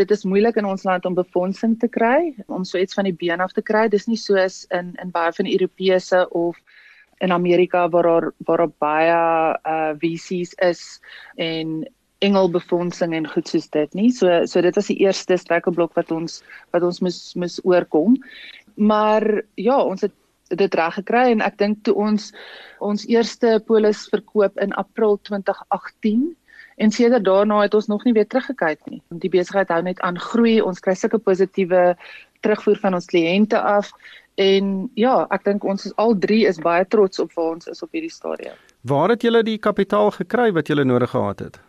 Dit 0.00 0.12
is 0.14 0.24
moeilik 0.24 0.56
in 0.56 0.68
ons 0.68 0.84
land 0.88 1.04
om 1.08 1.18
befondsing 1.18 1.76
te 1.80 1.88
kry, 1.92 2.32
om 2.48 2.64
so 2.64 2.80
iets 2.80 2.96
van 2.96 3.08
die 3.08 3.16
been 3.16 3.44
af 3.44 3.52
te 3.52 3.64
kry. 3.64 3.88
Dis 3.92 4.08
nie 4.08 4.20
soos 4.20 4.62
in 4.72 4.94
in 5.02 5.12
baie 5.12 5.32
van 5.36 5.48
die 5.48 5.56
Europese 5.58 6.24
of 6.30 6.56
in 7.20 7.32
Amerika 7.32 7.88
waar 7.88 8.08
daar 8.08 8.30
waar 8.46 8.64
daar 8.64 8.76
baie 8.78 9.18
uh 9.68 9.92
VC's 10.00 10.56
is 10.64 11.00
en 11.36 11.82
engelbefondsing 12.22 13.14
en 13.14 13.28
goed 13.28 13.48
soos 13.48 13.68
dit 13.68 13.94
nie. 13.98 14.10
So 14.10 14.46
so 14.46 14.62
dit 14.62 14.74
was 14.74 14.88
die 14.88 15.00
eerste 15.04 15.36
struikelblok 15.36 15.92
wat 15.98 16.10
ons 16.10 16.40
wat 16.72 16.82
ons 16.82 17.00
moes 17.04 17.20
moes 17.34 17.60
oorkom. 17.64 18.16
Maar 18.74 19.42
ja, 19.60 19.76
ons 19.82 20.00
het 20.00 20.14
dit 20.56 20.74
reg 20.74 20.94
gekry 20.94 21.24
en 21.32 21.40
ek 21.44 21.58
dink 21.58 21.82
toe 21.86 21.94
ons 21.94 22.30
ons 22.78 23.06
eerste 23.08 23.58
polis 23.66 24.06
verkoop 24.12 24.58
in 24.62 24.72
April 24.72 25.18
2018 25.28 26.32
en 26.76 26.90
sedert 26.90 27.24
daarna 27.24 27.60
het 27.62 27.74
ons 27.74 27.86
nog 27.86 28.04
nie 28.04 28.14
weer 28.16 28.26
teruggekyk 28.26 28.80
nie. 28.90 29.02
Die 29.22 29.30
besigheid 29.30 29.68
hou 29.68 29.82
net 29.82 30.00
aan 30.00 30.18
groei. 30.18 30.60
Ons 30.60 30.80
kry 30.80 30.94
sulke 30.98 31.18
positiewe 31.18 31.92
terugvoer 32.42 32.80
van 32.82 32.94
ons 32.98 33.06
kliënte 33.06 33.60
af 33.60 33.92
en 34.40 34.88
ja, 34.96 35.26
ek 35.30 35.44
dink 35.44 35.64
ons 35.68 35.84
is 35.86 35.92
al 36.00 36.16
drie 36.18 36.46
is 36.48 36.58
baie 36.62 36.86
trots 36.88 37.20
op 37.20 37.34
waar 37.36 37.52
ons 37.58 37.68
is 37.68 37.82
op 37.84 37.92
hierdie 37.92 38.12
stadium. 38.12 38.56
Waar 38.88 39.12
het 39.14 39.22
julle 39.22 39.42
die 39.46 39.58
kapitaal 39.58 40.10
gekry 40.16 40.50
wat 40.56 40.72
julle 40.72 40.84
nodig 40.88 41.12
gehad 41.12 41.44
het? 41.44 41.60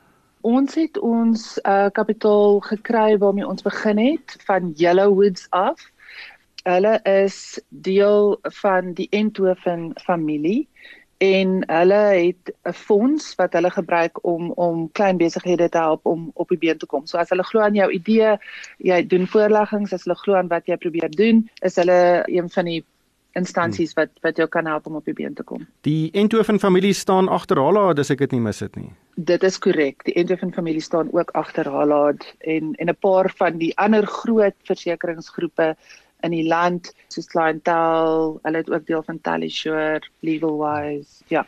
Ons 0.44 0.75
het 0.75 0.98
ons 1.00 1.44
uh, 1.63 1.88
kapitaal 1.96 2.60
gekry 2.66 3.18
waarmee 3.20 3.48
ons 3.48 3.63
begin 3.63 4.00
het 4.00 4.38
van 4.48 4.72
Yellowwoods 4.80 5.48
af 5.52 5.84
Hulle 6.63 7.00
is 7.03 7.60
deel 7.70 8.38
van 8.62 8.93
die 8.93 9.08
Enthoven 9.12 9.91
familie 10.03 10.67
en 11.24 11.63
hulle 11.67 12.03
het 12.20 12.55
'n 12.63 12.74
fonds 12.74 13.36
wat 13.36 13.53
hulle 13.53 13.70
gebruik 13.70 14.24
om 14.25 14.51
om 14.51 14.91
klein 14.91 15.17
besighede 15.17 15.70
te 15.70 15.77
help 15.77 16.05
om 16.05 16.32
op 16.34 16.50
die 16.50 16.58
been 16.58 16.77
te 16.77 16.86
kom. 16.86 17.05
So 17.05 17.17
as 17.17 17.29
hulle 17.29 17.43
glo 17.43 17.62
aan 17.62 17.75
jou 17.75 17.91
idee, 17.91 18.38
jy 18.77 19.08
doen 19.08 19.27
voorleggings, 19.27 19.93
as 19.93 20.03
hulle 20.03 20.15
glo 20.15 20.36
aan 20.36 20.48
wat 20.48 20.65
jy 20.65 20.77
probeer 20.77 21.10
doen, 21.10 21.50
is 21.62 21.75
hulle 21.75 22.24
een 22.25 22.50
van 22.50 22.65
die 22.65 22.84
instansies 23.34 23.93
wat 23.93 24.10
wat 24.22 24.38
jou 24.38 24.48
kan 24.48 24.65
help 24.65 24.88
om 24.88 24.96
op 24.96 25.05
die 25.05 25.13
been 25.13 25.34
te 25.34 25.43
kom. 25.43 25.67
Die 25.82 26.12
Enthoven 26.12 26.60
familie 26.60 26.93
staan 26.93 27.29
agter 27.29 27.58
Hala, 27.58 27.93
dis 27.93 28.12
ek 28.13 28.20
dit 28.25 28.32
nie 28.32 28.41
mis 28.41 28.58
dit 28.58 28.75
nie. 28.75 28.91
Dit 29.15 29.43
is 29.43 29.60
korrek. 29.60 30.03
Die 30.03 30.13
Enthoven 30.13 30.53
familie 30.53 30.82
staan 30.82 31.10
ook 31.13 31.32
agter 31.32 31.70
Hala 31.70 32.13
en 32.39 32.74
en 32.75 32.89
'n 32.89 32.98
paar 33.00 33.32
van 33.38 33.58
die 33.58 33.77
ander 33.77 34.05
groot 34.05 34.55
versekeringsgroepe 34.63 35.75
in 36.24 36.32
die 36.32 36.46
land 36.48 36.92
soos 37.13 37.27
Clientele, 37.32 38.39
hulle 38.44 38.62
het 38.62 38.70
ook 38.72 38.86
deel 38.88 39.03
van 39.03 39.20
Talisure, 39.22 40.01
Legalwise. 40.25 41.24
Ja. 41.32 41.46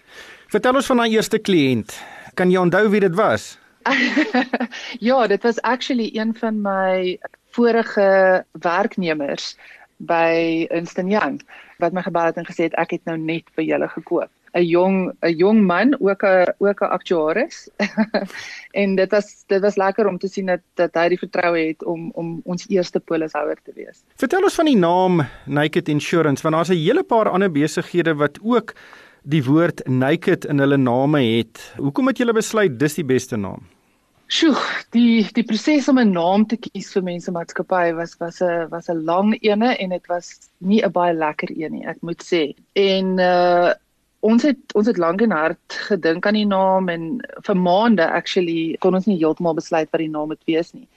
Vertel 0.52 0.82
ons 0.82 0.90
van 0.92 1.04
daai 1.04 1.16
eerste 1.16 1.40
kliënt. 1.40 1.96
Kan 2.36 2.52
jy 2.52 2.60
onthou 2.60 2.90
wie 2.92 3.04
dit 3.04 3.16
was? 3.16 3.56
ja, 5.10 5.28
dit 5.28 5.42
was 5.44 5.62
actually 5.62 6.10
een 6.14 6.36
van 6.36 6.62
my 6.62 7.18
vorige 7.56 8.44
werknemers 8.52 9.56
by 9.98 10.66
Ernst 10.70 11.00
& 11.06 11.16
Young 11.16 11.40
wat 11.80 11.94
my 11.94 12.02
gebel 12.04 12.32
het 12.32 12.40
en 12.40 12.48
gesê 12.48 12.68
het 12.68 12.76
ek 12.80 12.98
het 12.98 13.06
nou 13.08 13.18
net 13.20 13.48
vir 13.56 13.68
julle 13.68 13.88
gekoop. 13.92 14.32
'n 14.56 14.64
jong 14.64 15.12
'n 15.22 15.36
jong 15.36 15.60
man 15.68 15.96
ook 16.00 16.24
'n 16.24 16.54
ook 16.58 16.82
'n 16.82 16.92
aktuaris. 16.98 17.70
en 18.82 18.96
dit 18.96 19.12
was 19.12 19.44
dit 19.48 19.62
was 19.62 19.76
lekker 19.76 20.08
om 20.08 20.18
te 20.18 20.28
sien 20.28 20.46
dat 20.46 20.62
dat 20.76 20.94
hy 20.94 21.10
die 21.10 21.20
vertroue 21.20 21.68
het 21.68 21.84
om 21.84 22.12
om 22.14 22.42
ons 22.44 22.68
eerste 22.70 23.00
polishouer 23.00 23.58
te 23.64 23.72
wees. 23.76 24.04
Vertel 24.16 24.44
ons 24.44 24.56
van 24.56 24.66
die 24.66 24.78
naam 24.78 25.24
Naked 25.46 25.88
Insurance 25.88 26.44
want 26.44 26.56
daar's 26.56 26.70
'n 26.70 26.84
hele 26.86 27.04
paar 27.04 27.30
ander 27.30 27.52
besighede 27.52 28.16
wat 28.16 28.40
ook 28.42 28.74
die 29.24 29.44
woord 29.44 29.88
naked 29.88 30.46
in 30.46 30.60
hulle 30.60 30.78
name 30.78 31.22
het. 31.22 31.74
Hoekom 31.78 32.08
het 32.08 32.18
julle 32.18 32.34
besluit 32.34 32.80
dis 32.80 32.94
die 32.94 33.06
beste 33.06 33.38
naam? 33.38 33.64
Sjoe, 34.28 34.58
die 34.90 35.28
die 35.34 35.44
proses 35.44 35.88
om 35.88 36.00
'n 36.00 36.12
naam 36.12 36.46
te 36.46 36.58
kies 36.58 36.94
vir 36.94 37.04
mense 37.04 37.32
maatskappy 37.32 37.94
was 37.94 38.18
was 38.18 38.42
'n 38.42 38.70
was 38.70 38.90
'n 38.90 39.04
lang 39.06 39.38
ene 39.42 39.78
en 39.78 39.90
dit 39.90 40.08
was 40.08 40.50
nie 40.60 40.82
'n 40.82 40.92
baie 40.92 41.14
lekker 41.14 41.50
een 41.52 41.72
nie, 41.72 41.86
ek 41.86 42.02
moet 42.02 42.24
sê. 42.24 42.56
En 42.74 43.20
uh 43.20 43.74
ons 44.26 44.46
het 44.48 44.74
ons 44.78 44.88
het 44.90 44.98
lank 45.02 45.22
en 45.22 45.36
hard 45.36 45.78
gedink 45.90 46.26
aan 46.26 46.40
die 46.40 46.48
naam 46.50 46.90
en 46.90 47.06
vir 47.48 47.60
maande 47.68 48.08
actually 48.08 48.76
kon 48.84 48.98
ons 48.98 49.08
nie 49.10 49.20
heeltemal 49.22 49.58
besluit 49.58 49.92
wat 49.92 50.02
die 50.02 50.12
naam 50.12 50.32
moet 50.34 50.44
wees 50.50 50.74
nie. 50.74 50.88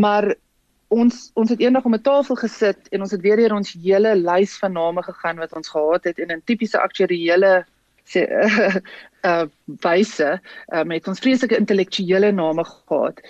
Maar 0.00 0.32
ons 0.94 1.30
ons 1.40 1.50
het 1.50 1.60
eendag 1.60 1.84
om 1.84 1.94
'n 1.94 2.06
tafel 2.08 2.36
gesit 2.40 2.88
en 2.92 3.00
ons 3.00 3.10
het 3.10 3.20
weer 3.20 3.36
deur 3.36 3.56
ons 3.56 3.76
hele 3.86 4.14
lys 4.16 4.58
van 4.62 4.72
name 4.72 5.02
gegaan 5.02 5.42
wat 5.42 5.52
ons 5.52 5.68
gehad 5.68 6.04
het 6.04 6.18
en 6.18 6.30
in 6.30 6.42
tipiese 6.44 6.78
aktuariële 6.80 7.64
sê 8.04 8.24
uh, 8.28 8.76
uh 9.28 9.44
wyse 9.82 10.30
uh, 10.38 10.84
met 10.84 11.08
ons 11.08 11.20
vreeslike 11.20 11.56
intellektuele 11.56 12.32
name 12.32 12.64
gehad. 12.64 13.20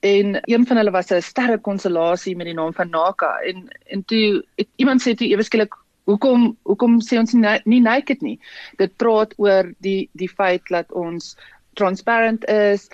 En 0.00 0.38
een 0.42 0.66
van 0.66 0.76
hulle 0.76 0.90
was 0.90 1.10
'n 1.10 1.22
sterre 1.22 1.58
konstellasie 1.58 2.36
met 2.36 2.46
die 2.46 2.54
naam 2.54 2.72
van 2.72 2.90
Naka 2.90 3.38
en 3.44 3.68
en 3.86 4.04
toe 4.04 4.44
het 4.56 4.68
iemand 4.76 5.02
sê 5.02 5.14
toe 5.14 5.28
ewe 5.28 5.42
skielik 5.42 5.74
Hoekom 6.08 6.56
hoekom 6.68 6.98
sê 7.04 7.18
ons 7.20 7.34
nie, 7.34 7.56
nie 7.66 7.80
naked 7.84 8.22
nie? 8.22 8.38
Dit 8.78 8.96
praat 8.96 9.34
oor 9.38 9.72
die 9.84 10.08
die 10.18 10.28
feit 10.28 10.62
dat 10.70 10.92
ons 10.92 11.34
transparant 11.78 12.44
is. 12.50 12.88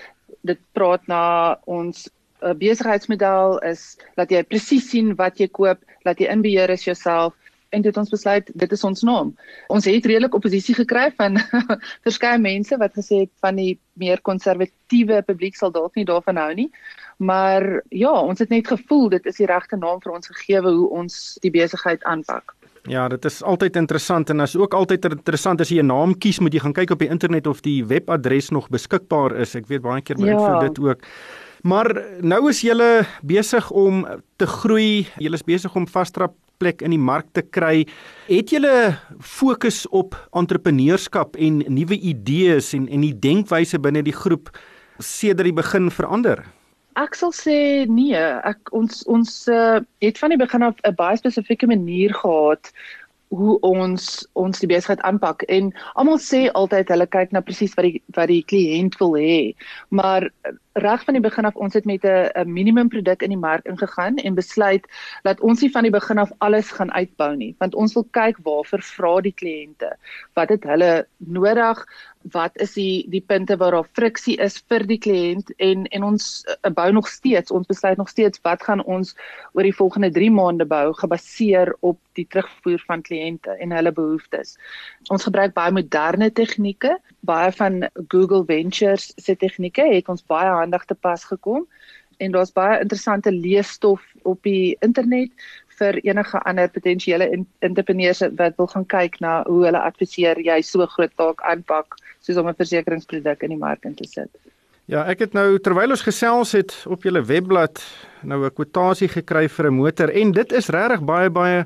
Dit 0.47 0.59
praat 0.77 1.07
na 1.07 1.57
ons 1.65 2.07
uh, 2.43 2.53
besigheidsmodel 2.53 3.59
is 3.67 3.97
dat 4.19 4.31
jy 4.31 4.43
presies 4.47 4.89
sien 4.91 5.15
wat 5.19 5.39
jy 5.41 5.49
koop, 5.51 5.83
dat 6.05 6.19
jy 6.21 6.29
in 6.31 6.43
beheer 6.45 6.71
is 6.73 6.85
jouself 6.87 7.35
en 7.75 7.83
dit 7.83 7.97
ons 7.99 8.09
besluit 8.09 8.47
dit 8.53 8.71
is 8.71 8.83
ons 8.87 9.03
naam. 9.03 9.33
Ons 9.73 9.87
het 9.89 10.05
redelik 10.07 10.35
oppositie 10.37 10.75
gekry 10.77 11.09
van 11.17 11.39
verskeie 12.07 12.39
mense 12.39 12.77
wat 12.79 12.95
gesê 12.95 13.25
het 13.25 13.33
van 13.43 13.59
die 13.59 13.73
meer 13.99 14.21
konservatiewe 14.23 15.21
publiek 15.27 15.57
sal 15.59 15.73
dalk 15.75 15.97
nie 15.99 16.07
daarvan 16.07 16.39
hou 16.39 16.51
nie. 16.57 16.69
Maar 17.17 17.65
ja, 17.89 18.13
ons 18.13 18.39
het 18.39 18.53
net 18.53 18.69
gevoel 18.69 19.09
dit 19.17 19.25
is 19.25 19.41
die 19.41 19.49
regte 19.49 19.79
naam 19.79 20.01
vir 20.03 20.15
ons 20.19 20.31
gegee 20.31 20.61
hoe 20.63 20.89
ons 21.01 21.37
die 21.43 21.51
besigheid 21.53 22.03
aanpak. 22.05 22.56
Ja, 22.87 23.07
dit 23.11 23.25
is 23.25 23.41
altyd 23.43 23.75
interessant 23.75 24.29
en 24.29 24.39
as 24.39 24.55
ook 24.55 24.73
altyd 24.73 25.05
interessant 25.09 25.61
as 25.61 25.69
jy 25.69 25.81
'n 25.81 25.91
naam 25.91 26.17
kies, 26.17 26.39
moet 26.39 26.53
jy 26.53 26.59
gaan 26.59 26.73
kyk 26.73 26.91
op 26.91 26.99
die 26.99 27.09
internet 27.09 27.47
of 27.47 27.61
die 27.61 27.83
webadres 27.85 28.49
nog 28.49 28.69
beskikbaar 28.69 29.35
is. 29.35 29.55
Ek 29.55 29.67
weet 29.67 29.81
baie 29.81 30.01
keer 30.01 30.17
moet 30.17 30.27
ja. 30.27 30.39
vir 30.39 30.69
dit 30.69 30.79
ook. 30.79 30.99
Maar 31.63 32.03
nou 32.21 32.49
is 32.49 32.61
julle 32.61 33.05
besig 33.23 33.71
om 33.71 34.05
te 34.37 34.45
groei. 34.45 35.07
Julle 35.17 35.35
is 35.35 35.43
besig 35.43 35.75
om 35.75 35.87
vastrap 35.87 36.33
plek 36.57 36.81
in 36.81 36.91
die 36.91 37.01
mark 37.01 37.27
te 37.33 37.41
kry. 37.41 37.85
Het 38.27 38.49
julle 38.49 38.97
fokus 39.19 39.85
op 39.93 40.15
entrepreneurskap 40.31 41.35
en 41.35 41.63
nuwe 41.67 41.99
idees 41.99 42.73
en 42.73 42.87
en 42.87 43.01
die 43.01 43.13
denkwyse 43.13 43.79
binne 43.79 44.03
die 44.03 44.15
groep 44.15 44.49
sedert 44.99 45.45
die 45.45 45.53
begin 45.53 45.91
verander? 45.91 46.45
Ek 46.97 47.15
sal 47.15 47.33
sê 47.35 47.85
nee, 47.89 48.21
ek 48.51 48.71
ons 48.73 49.03
ons 49.05 49.33
uh, 49.53 49.79
het 50.01 50.17
van 50.17 50.33
die 50.33 50.39
begin 50.41 50.65
af 50.65 50.79
'n 50.81 50.95
baie 50.97 51.17
spesifieke 51.19 51.67
manier 51.69 52.13
gehad 52.13 52.71
hoe 53.29 53.59
ons 53.59 54.27
ons 54.39 54.59
die 54.59 54.69
besigheid 54.71 55.01
aanpak 55.03 55.43
en 55.51 55.73
almal 55.99 56.17
sê 56.23 56.47
altyd 56.53 56.89
hulle 56.93 57.07
kyk 57.11 57.35
na 57.35 57.43
presies 57.43 57.75
wat 57.75 57.89
die 57.89 58.01
wat 58.15 58.31
die 58.31 58.43
kliënt 58.51 58.95
wil 59.01 59.17
hê. 59.19 59.53
Maar 59.89 60.29
reg 60.77 61.03
van 61.03 61.17
die 61.17 61.23
begin 61.23 61.45
af 61.45 61.55
ons 61.55 61.73
het 61.73 61.85
met 61.85 62.05
'n 62.05 62.51
minimum 62.51 62.89
produk 62.89 63.21
in 63.21 63.29
die 63.29 63.43
mark 63.45 63.65
ingegaan 63.65 64.17
en 64.17 64.35
besluit 64.35 64.85
dat 65.23 65.41
ons 65.41 65.61
nie 65.61 65.71
van 65.71 65.83
die 65.83 65.91
begin 65.91 66.17
af 66.17 66.31
alles 66.37 66.71
gaan 66.71 66.91
uitbou 66.91 67.35
nie 67.35 67.55
want 67.57 67.75
ons 67.75 67.93
wil 67.93 68.07
kyk 68.11 68.37
waarvoor 68.43 68.81
vra 68.81 69.21
die 69.21 69.33
kliënte 69.33 69.95
wat 70.33 70.49
het 70.49 70.63
hulle 70.63 71.07
nodig 71.17 71.85
wat 72.31 72.57
is 72.59 72.73
die 72.73 73.05
die 73.09 73.21
punte 73.21 73.57
waar 73.57 73.71
daar 73.71 73.89
friksie 73.93 74.35
is 74.37 74.57
vir 74.69 74.85
die 74.87 74.99
kliënt 74.99 75.51
en 75.57 75.85
en 75.85 76.03
ons 76.03 76.45
uh, 76.47 76.71
bou 76.71 76.91
nog 76.91 77.07
steeds 77.07 77.51
ons 77.51 77.67
besluit 77.67 77.97
nog 77.97 78.09
steeds 78.09 78.39
wat 78.43 78.63
gaan 78.63 78.83
ons 78.83 79.15
oor 79.53 79.63
die 79.63 79.75
volgende 79.75 80.11
3 80.11 80.31
maande 80.31 80.65
bou 80.65 80.93
gebaseer 80.93 81.75
op 81.79 81.99
die 82.17 82.25
terugvoer 82.29 82.81
van 82.87 83.03
kliënte 83.05 83.53
en 83.61 83.73
hulle 83.75 83.93
behoeftes. 83.93 84.55
Ons 85.13 85.27
gebruik 85.27 85.53
baie 85.57 85.73
moderne 85.75 86.31
tegnieke, 86.33 86.95
baie 87.27 87.51
van 87.59 87.83
Google 88.07 88.43
Ventures 88.49 89.11
se 89.21 89.35
tegnieke 89.35 89.85
het 89.91 90.09
ons 90.09 90.25
baie 90.25 90.49
handig 90.67 90.85
te 90.85 90.95
pas 90.95 91.23
gekom 91.23 91.65
en 92.17 92.33
daar's 92.33 92.53
baie 92.53 92.81
interessante 92.81 93.31
leesstof 93.31 94.03
op 94.23 94.43
die 94.43 94.75
internet 94.85 95.31
vir 95.77 95.99
enige 96.01 96.41
ander 96.49 96.69
potensiële 96.73 97.29
entrepreneurs 97.65 98.23
wat 98.39 98.57
wil 98.57 98.69
gaan 98.71 98.85
kyk 98.93 99.19
na 99.21 99.39
hoe 99.45 99.63
hulle 99.67 99.81
adviseer 99.81 100.39
jy 100.41 100.61
so 100.65 100.85
groot 100.95 101.13
taak 101.21 101.43
aanpak 101.51 101.97
soos 102.25 102.37
om 102.37 102.49
'n 102.49 102.61
versekeringsproduk 102.61 103.43
in 103.43 103.53
die 103.55 103.63
mark 103.65 103.85
in 103.85 103.95
te 103.95 104.07
sit. 104.07 104.29
Ja, 104.87 105.03
ek 105.03 105.19
het 105.19 105.33
nou 105.33 105.59
terwyl 105.59 105.91
ons 105.91 106.01
gesels 106.01 106.51
het 106.51 106.73
op 106.87 107.03
julle 107.03 107.21
webblad 107.21 107.83
nou 108.23 108.45
'n 108.45 108.53
kwotasie 108.55 109.07
gekry 109.07 109.47
vir 109.49 109.67
'n 109.67 109.73
motor 109.73 110.09
en 110.09 110.31
dit 110.31 110.51
is 110.51 110.69
regtig 110.69 111.03
baie 111.05 111.29
baie 111.29 111.65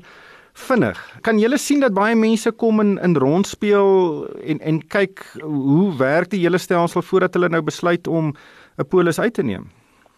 vinnig. 0.52 0.98
Kan 1.22 1.38
julle 1.38 1.58
sien 1.58 1.80
dat 1.80 1.94
baie 1.94 2.16
mense 2.16 2.50
kom 2.50 2.80
in 2.80 2.98
in 2.98 3.16
rondspeel 3.16 4.28
en 4.44 4.60
en 4.60 4.86
kyk 4.88 5.24
hoe 5.40 5.96
werk 5.96 6.30
die 6.30 6.40
hele 6.40 6.58
stelsel 6.58 7.02
voordat 7.02 7.34
hulle 7.34 7.48
nou 7.48 7.62
besluit 7.62 8.06
om 8.06 8.34
'n 8.78 8.88
polis 8.88 9.18
uit 9.18 9.34
te 9.34 9.42
neem? 9.42 9.70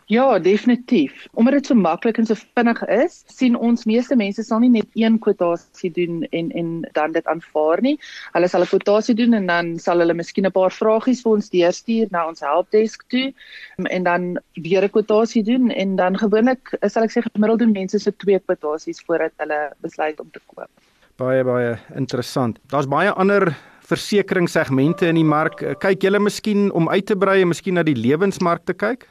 Ja, 0.06 0.38
definitief. 0.38 1.26
Omdat 1.32 1.52
dit 1.52 1.66
so 1.66 1.74
maklik 1.74 2.18
en 2.18 2.26
so 2.26 2.36
vinnig 2.36 2.82
is, 2.92 3.22
sien 3.26 3.54
ons 3.56 3.86
meeste 3.88 4.16
mense 4.16 4.42
sal 4.44 4.60
nie 4.60 4.68
net 4.68 4.88
een 5.00 5.16
kwotasie 5.18 5.88
doen 5.96 6.26
en 6.30 6.50
en 6.52 6.74
dan 6.92 7.14
dit 7.16 7.24
aanvaar 7.26 7.80
nie. 7.80 7.94
Hulle 8.34 8.48
sal 8.48 8.60
'n 8.62 8.68
kwotasie 8.68 9.14
doen 9.14 9.32
en 9.32 9.46
dan 9.46 9.78
sal 9.78 9.98
hulle 9.98 10.14
miskien 10.14 10.46
'n 10.46 10.52
paar 10.52 10.70
vragies 10.70 11.22
vir 11.22 11.32
ons 11.32 11.48
deurstuur 11.50 12.06
na 12.10 12.28
ons 12.28 12.40
helpdesk 12.40 13.04
toe 13.08 13.32
en 13.76 14.02
dan 14.02 14.38
weer 14.54 14.84
'n 14.84 14.90
kwotasie 14.90 15.42
doen 15.42 15.70
en 15.70 15.96
dan 15.96 16.18
gewoonlik 16.18 16.76
sal 16.86 17.04
ek 17.04 17.10
sê 17.10 17.22
gemiddeld 17.22 17.58
doen 17.58 17.72
mense 17.72 17.98
so 17.98 18.10
twee 18.10 18.38
kwotasies 18.38 19.00
voordat 19.00 19.32
hulle 19.38 19.72
besluit 19.80 20.20
om 20.20 20.30
te 20.30 20.40
koop. 20.46 20.68
Baie 21.16 21.44
baie 21.44 21.78
interessant. 21.96 22.58
Daar's 22.68 22.88
baie 22.88 23.10
ander 23.10 23.56
versekeringssegmente 23.84 25.06
in 25.06 25.14
die 25.16 25.24
mark. 25.24 25.60
Kyk 25.80 26.02
julle 26.02 26.18
miskien 26.18 26.70
om 26.72 26.88
uit 26.88 27.06
te 27.06 27.16
brei 27.16 27.42
en 27.42 27.48
miskien 27.48 27.74
na 27.74 27.82
die 27.82 27.98
lewensmark 27.98 28.64
te 28.64 28.74
kyk? 28.74 29.08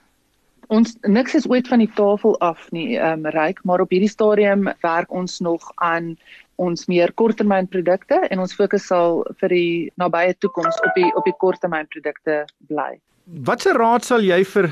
ons 0.74 0.96
niks 1.10 1.36
is 1.38 1.48
ooit 1.50 1.68
van 1.68 1.82
die 1.84 1.92
tafel 1.98 2.38
af 2.46 2.66
nie, 2.76 2.96
ehm 2.98 3.26
um, 3.26 3.32
ryk, 3.36 3.60
maar 3.68 3.82
op 3.84 3.92
hierdie 3.94 4.12
stadium 4.12 4.70
werk 4.86 5.12
ons 5.12 5.40
nog 5.40 5.72
aan 5.76 6.16
ons 6.62 6.86
meer 6.88 7.12
korttermynprodukte 7.18 8.20
en 8.30 8.40
ons 8.44 8.54
fokus 8.56 8.86
sal 8.88 9.24
vir 9.42 9.50
die 9.50 9.92
nabye 10.02 10.36
toekoms 10.40 10.78
op 10.86 10.98
die 10.98 11.10
op 11.18 11.26
die 11.26 11.36
korttermynprodukte 11.42 12.44
bly. 12.70 13.00
Watse 13.26 13.74
raad 13.78 14.06
sal 14.06 14.24
jy 14.24 14.44
vir 14.56 14.72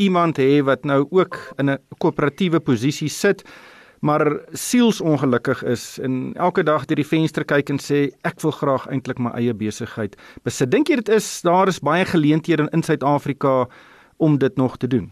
iemand 0.00 0.40
hê 0.40 0.60
wat 0.66 0.84
nou 0.84 1.06
ook 1.10 1.38
in 1.58 1.70
'n 1.70 1.78
koöperatiewe 1.98 2.60
posisie 2.60 3.08
sit? 3.08 3.44
Maar 4.00 4.24
sielsongelukkig 4.56 5.62
is 5.62 5.98
en 5.98 6.32
elke 6.34 6.62
dag 6.64 6.86
deur 6.88 6.96
die 6.96 7.06
venster 7.06 7.44
kyk 7.44 7.70
en 7.74 7.80
sê 7.82 8.08
ek 8.24 8.40
wil 8.40 8.54
graag 8.56 8.86
eintlik 8.88 9.20
my 9.20 9.32
eie 9.36 9.54
besigheid 9.54 10.16
besit. 10.44 10.72
Dink 10.72 10.88
jy 10.88 11.00
dit 11.02 11.12
is 11.20 11.28
daar 11.44 11.68
is 11.68 11.82
baie 11.84 12.04
geleenthede 12.08 12.68
in 12.72 12.82
Suid-Afrika 12.82 13.66
om 14.16 14.38
dit 14.38 14.56
nog 14.56 14.78
te 14.80 14.88
doen? 14.88 15.10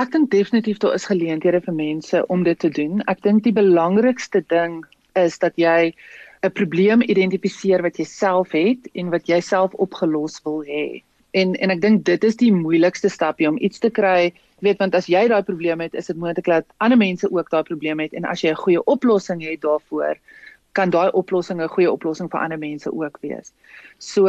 Ek 0.00 0.12
dink 0.12 0.30
definitief 0.32 0.80
daar 0.80 0.96
is 0.96 1.08
geleenthede 1.08 1.60
vir 1.64 1.76
mense 1.76 2.24
om 2.32 2.42
dit 2.44 2.58
te 2.58 2.72
doen. 2.72 3.00
Ek 3.08 3.20
dink 3.24 3.44
die 3.44 3.54
belangrikste 3.56 4.42
ding 4.48 4.82
is 5.16 5.38
dat 5.38 5.56
jy 5.56 5.92
'n 6.44 6.52
probleem 6.52 7.02
identifiseer 7.02 7.82
wat 7.82 7.98
jy 7.98 8.04
self 8.04 8.52
het 8.52 8.88
en 8.94 9.10
wat 9.10 9.28
jy 9.28 9.40
self 9.40 9.72
opgelos 9.74 10.40
wil 10.44 10.62
hê. 10.64 11.02
En 11.32 11.54
en 11.54 11.70
ek 11.70 11.80
dink 11.80 12.04
dit 12.04 12.24
is 12.24 12.36
die 12.36 12.52
moeilikste 12.52 13.08
stapie 13.08 13.48
om 13.48 13.58
iets 13.60 13.78
te 13.78 13.90
kry, 13.90 14.32
weet 14.64 14.78
want 14.78 14.94
as 14.94 15.06
jy 15.06 15.26
daai 15.28 15.42
probleem 15.42 15.80
het, 15.80 15.94
is 15.94 16.06
dit 16.06 16.16
moontlik 16.16 16.48
dat 16.48 16.64
ander 16.76 16.98
mense 16.98 17.28
ook 17.30 17.50
daai 17.50 17.62
probleem 17.62 18.00
het 18.00 18.12
en 18.12 18.24
as 18.24 18.40
jy 18.40 18.50
'n 18.50 18.62
goeie 18.64 18.84
oplossing 18.84 19.42
het 19.42 19.60
daarvoor, 19.60 20.16
kan 20.72 20.90
daai 20.90 21.10
oplossing 21.12 21.60
'n 21.60 21.68
goeie 21.68 21.92
oplossing 21.92 22.30
vir 22.30 22.40
ander 22.40 22.58
mense 22.58 22.92
ook 22.92 23.18
wees. 23.20 23.52
So 23.98 24.26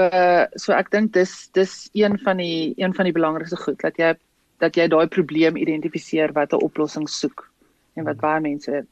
so 0.56 0.74
ek 0.74 0.92
dink 0.92 1.14
dis 1.14 1.50
dis 1.54 1.90
een 1.94 2.20
van 2.20 2.38
die 2.38 2.74
een 2.78 2.94
van 2.94 3.06
die 3.06 3.14
belangrikste 3.14 3.58
goed 3.58 3.80
dat 3.82 3.98
jy 3.98 4.16
dat 4.60 4.76
jy 4.76 4.88
daai 4.88 5.08
probleem 5.08 5.56
identifiseer 5.56 6.34
wat 6.34 6.54
'n 6.54 6.64
oplossing 6.64 7.10
soek 7.10 7.50
en 7.96 8.04
wat 8.04 8.18
baie 8.18 8.42
mense 8.42 8.86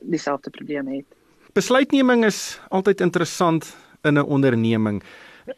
dieselfde 0.00 0.50
probleem 0.50 0.86
het. 0.86 1.04
Besluitneming 1.52 2.24
is 2.24 2.60
altyd 2.68 3.00
interessant 3.00 3.76
in 4.02 4.18
'n 4.18 4.26
onderneming. 4.26 5.02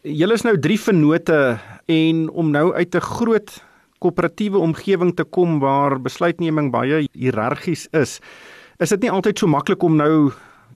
Julle 0.01 0.33
is 0.33 0.43
nou 0.43 0.59
3 0.59 0.79
vennote 0.79 1.59
en 1.85 2.29
om 2.29 2.51
nou 2.51 2.73
uit 2.73 2.95
'n 2.95 2.99
groot 2.99 3.63
koöperatiewe 3.99 4.57
omgewing 4.57 5.15
te 5.15 5.23
kom 5.23 5.59
waar 5.59 5.99
besluitneming 5.99 6.71
baie 6.71 7.07
hiërargies 7.13 7.87
is, 7.91 8.19
is 8.79 8.89
dit 8.89 9.01
nie 9.01 9.11
altyd 9.11 9.39
so 9.39 9.47
maklik 9.47 9.83
om 9.83 9.97
nou 9.97 10.31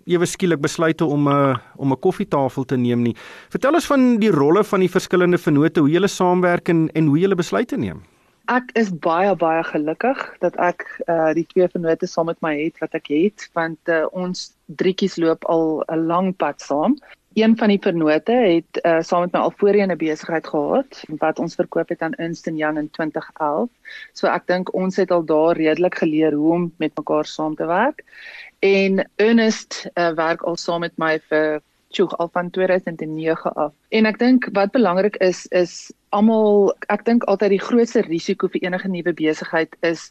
ewe 0.10 0.26
skielik 0.26 0.62
besluite 0.62 1.06
om 1.06 1.28
'n 1.30 1.60
om 1.78 1.92
'n 1.92 2.00
koffietafel 2.00 2.66
te 2.66 2.78
neem 2.78 3.02
nie. 3.04 3.16
Vertel 3.50 3.74
ons 3.74 3.86
van 3.86 4.18
die 4.20 4.32
rolle 4.32 4.64
van 4.64 4.80
die 4.80 4.90
verskillende 4.90 5.38
vennote, 5.38 5.80
hoe 5.80 5.90
julle 5.90 6.08
saamwerk 6.08 6.70
en 6.70 6.90
en 6.94 7.06
hoe 7.08 7.20
julle 7.20 7.36
besluite 7.36 7.78
neem. 7.78 8.02
Ek 8.48 8.72
is 8.74 8.90
baie 8.90 9.36
baie 9.36 9.64
gelukkig 9.64 10.18
dat 10.40 10.56
ek 10.58 10.84
uh 11.08 11.34
die 11.34 11.46
twee 11.46 11.68
vennote 11.68 12.08
saam 12.08 12.26
met 12.26 12.42
my 12.42 12.56
het 12.58 12.80
wat 12.80 12.94
ek 12.94 13.08
het 13.08 13.50
want 13.54 13.80
uh, 13.88 14.06
ons 14.12 14.56
drietjies 14.66 15.18
loop 15.18 15.46
al 15.46 15.84
'n 15.88 16.08
lang 16.08 16.36
pad 16.38 16.62
saam. 16.62 16.98
Een 17.34 17.58
van 17.58 17.68
die 17.72 17.80
vennote 17.80 18.32
het 18.32 18.80
uh 18.86 19.00
saam 19.00 19.22
met 19.22 19.32
my 19.32 19.40
al 19.40 19.54
voorheen 19.56 19.92
'n 19.92 19.98
besigheid 19.98 20.48
gehad 20.48 21.04
wat 21.08 21.40
ons 21.40 21.56
verkoop 21.56 21.90
het 21.90 22.02
aan 22.02 22.14
Ernst 22.14 22.46
Young 22.46 22.78
in 22.78 22.90
2011. 22.90 23.70
So 24.14 24.28
ek 24.28 24.48
dink 24.48 24.74
ons 24.74 24.96
het 24.96 25.12
al 25.12 25.24
daar 25.26 25.56
redelik 25.56 25.96
geleer 25.96 26.34
hoe 26.34 26.52
om 26.54 26.74
met 26.78 26.98
mekaar 26.98 27.26
saam 27.26 27.56
te 27.56 27.66
werk 27.66 28.04
en 28.60 29.10
Ernest 29.16 29.90
uh, 29.94 30.12
werk 30.14 30.42
al 30.42 30.56
saam 30.56 30.80
met 30.80 30.98
my 30.98 31.20
vir 31.30 31.62
tjoeg 31.96 32.14
al 32.18 32.30
van 32.34 32.50
2009 32.50 33.54
af. 33.56 33.74
En 33.90 34.08
ek 34.10 34.20
dink 34.20 34.48
wat 34.58 34.72
belangrik 34.76 35.18
is 35.24 35.46
is 35.52 35.92
almal 36.12 36.72
ek 36.94 37.06
dink 37.08 37.24
altyd 37.32 37.56
die 37.56 37.62
grootste 37.64 38.04
risiko 38.08 38.50
vir 38.52 38.66
enige 38.68 38.90
nuwe 38.92 39.14
besigheid 39.16 39.76
is 39.88 40.10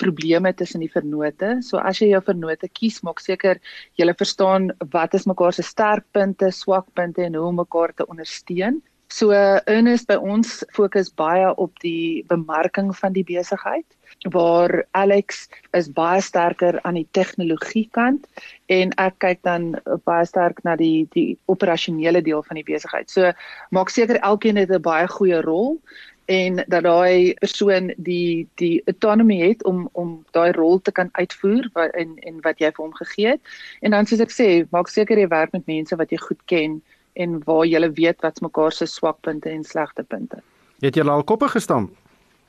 probleme 0.00 0.52
tussen 0.56 0.80
die 0.84 0.92
vennote. 0.92 1.58
So 1.62 1.80
as 1.80 2.00
jy 2.00 2.12
jou 2.12 2.22
vennote 2.24 2.68
kies, 2.72 3.02
maak 3.02 3.20
seker 3.20 3.60
jy 4.00 4.08
verstaan 4.12 4.70
wat 4.92 5.14
is 5.14 5.28
mekaar 5.28 5.52
se 5.52 5.64
sterkpunte, 5.66 6.52
swakpunte 6.52 7.24
en 7.26 7.36
hoe 7.36 7.48
om 7.50 7.60
mekaar 7.60 7.92
te 7.96 8.08
ondersteun. 8.08 8.80
So 9.12 9.32
Ernest 9.68 10.08
by 10.08 10.16
ons 10.16 10.62
fokus 10.72 11.10
baie 11.12 11.50
op 11.60 11.74
die 11.84 12.24
bemarking 12.30 12.94
van 12.96 13.12
die 13.12 13.24
besigheid 13.28 13.84
waar 14.30 14.84
Alex 14.90 15.48
is 15.70 15.88
baie 15.92 16.20
sterker 16.20 16.78
aan 16.82 16.94
die 16.94 17.08
tegnologie 17.10 17.88
kant 17.90 18.26
en 18.66 18.92
ek 19.02 19.18
kyk 19.18 19.42
dan 19.42 19.72
baie 20.06 20.26
sterk 20.26 20.62
na 20.62 20.76
die 20.76 21.08
die 21.10 21.38
operasionele 21.50 22.22
deel 22.22 22.42
van 22.46 22.60
die 22.60 22.66
besigheid. 22.66 23.10
So 23.10 23.32
maak 23.70 23.90
seker 23.90 24.20
elkeen 24.22 24.56
het 24.56 24.70
'n 24.70 24.80
baie 24.80 25.08
goeie 25.08 25.42
rol 25.42 25.80
en 26.26 26.62
dat 26.66 26.82
daai 26.82 27.34
persoon 27.34 27.92
die 27.96 28.48
die 28.54 28.82
autonomie 28.86 29.42
het 29.42 29.64
om 29.64 29.88
om 29.92 30.24
daai 30.30 30.52
rol 30.52 30.80
te 30.80 30.92
kan 30.92 31.08
uitvoer 31.12 31.68
wat 31.72 31.90
en 31.94 32.16
en 32.22 32.40
wat 32.40 32.58
jy 32.58 32.70
vir 32.70 32.84
hom 32.84 32.94
gegee 32.94 33.28
het. 33.28 33.40
En 33.80 33.90
dan 33.90 34.06
soos 34.06 34.20
ek 34.20 34.30
sê, 34.30 34.66
maak 34.70 34.88
seker 34.88 35.18
jy 35.18 35.28
werk 35.28 35.52
met 35.52 35.66
mense 35.66 35.96
wat 35.96 36.10
jy 36.10 36.18
goed 36.18 36.40
ken 36.46 36.82
en 37.12 37.42
waar 37.44 37.66
jy 37.66 37.92
weet 37.92 38.20
wat 38.20 38.40
mekaar 38.40 38.72
se 38.72 38.86
swakpunte 38.86 39.50
en 39.50 39.64
slegte 39.64 40.02
punte. 40.02 40.38
Het 40.80 40.96
jy 40.96 41.08
al 41.08 41.24
koppe 41.24 41.48
gestamp? 41.48 42.01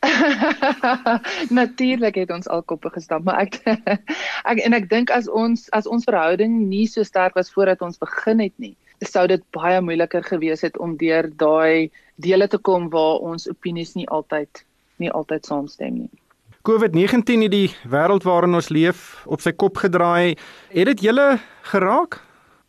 Natuurlik 1.59 2.15
het 2.15 2.31
ons 2.31 2.47
al 2.47 2.63
koppe 2.67 2.91
gestamp, 2.93 3.25
maar 3.27 3.45
ek 3.45 3.59
ek 4.51 4.63
en 4.65 4.75
ek 4.75 4.89
dink 4.91 5.13
as 5.15 5.29
ons 5.29 5.69
as 5.75 5.87
ons 5.87 6.07
verhouding 6.07 6.65
nie 6.69 6.87
so 6.87 7.03
sterk 7.07 7.37
was 7.39 7.51
voordat 7.53 7.81
ons 7.85 8.01
begin 8.01 8.43
het 8.43 8.55
nie, 8.57 8.75
sou 9.03 9.25
dit 9.27 9.43
baie 9.55 9.79
moeiliker 9.83 10.23
gewees 10.23 10.63
het 10.63 10.77
om 10.79 10.97
deur 10.99 11.29
daai 11.39 11.91
dele 12.23 12.47
te 12.47 12.57
kom 12.57 12.89
waar 12.93 13.23
ons 13.23 13.47
opinies 13.49 13.95
nie 13.95 14.07
altyd 14.07 14.65
nie 15.01 15.11
altyd 15.11 15.47
saamstem 15.47 16.03
nie. 16.03 16.11
COVID-19 16.63 17.43
het 17.43 17.51
die 17.51 17.71
wêreld 17.91 18.23
waarin 18.23 18.55
ons 18.55 18.69
leef 18.71 19.23
op 19.27 19.41
sy 19.43 19.51
kop 19.51 19.81
gedraai. 19.83 20.37
Het 20.71 20.93
dit 20.93 21.09
julle 21.09 21.41
geraak? 21.67 22.21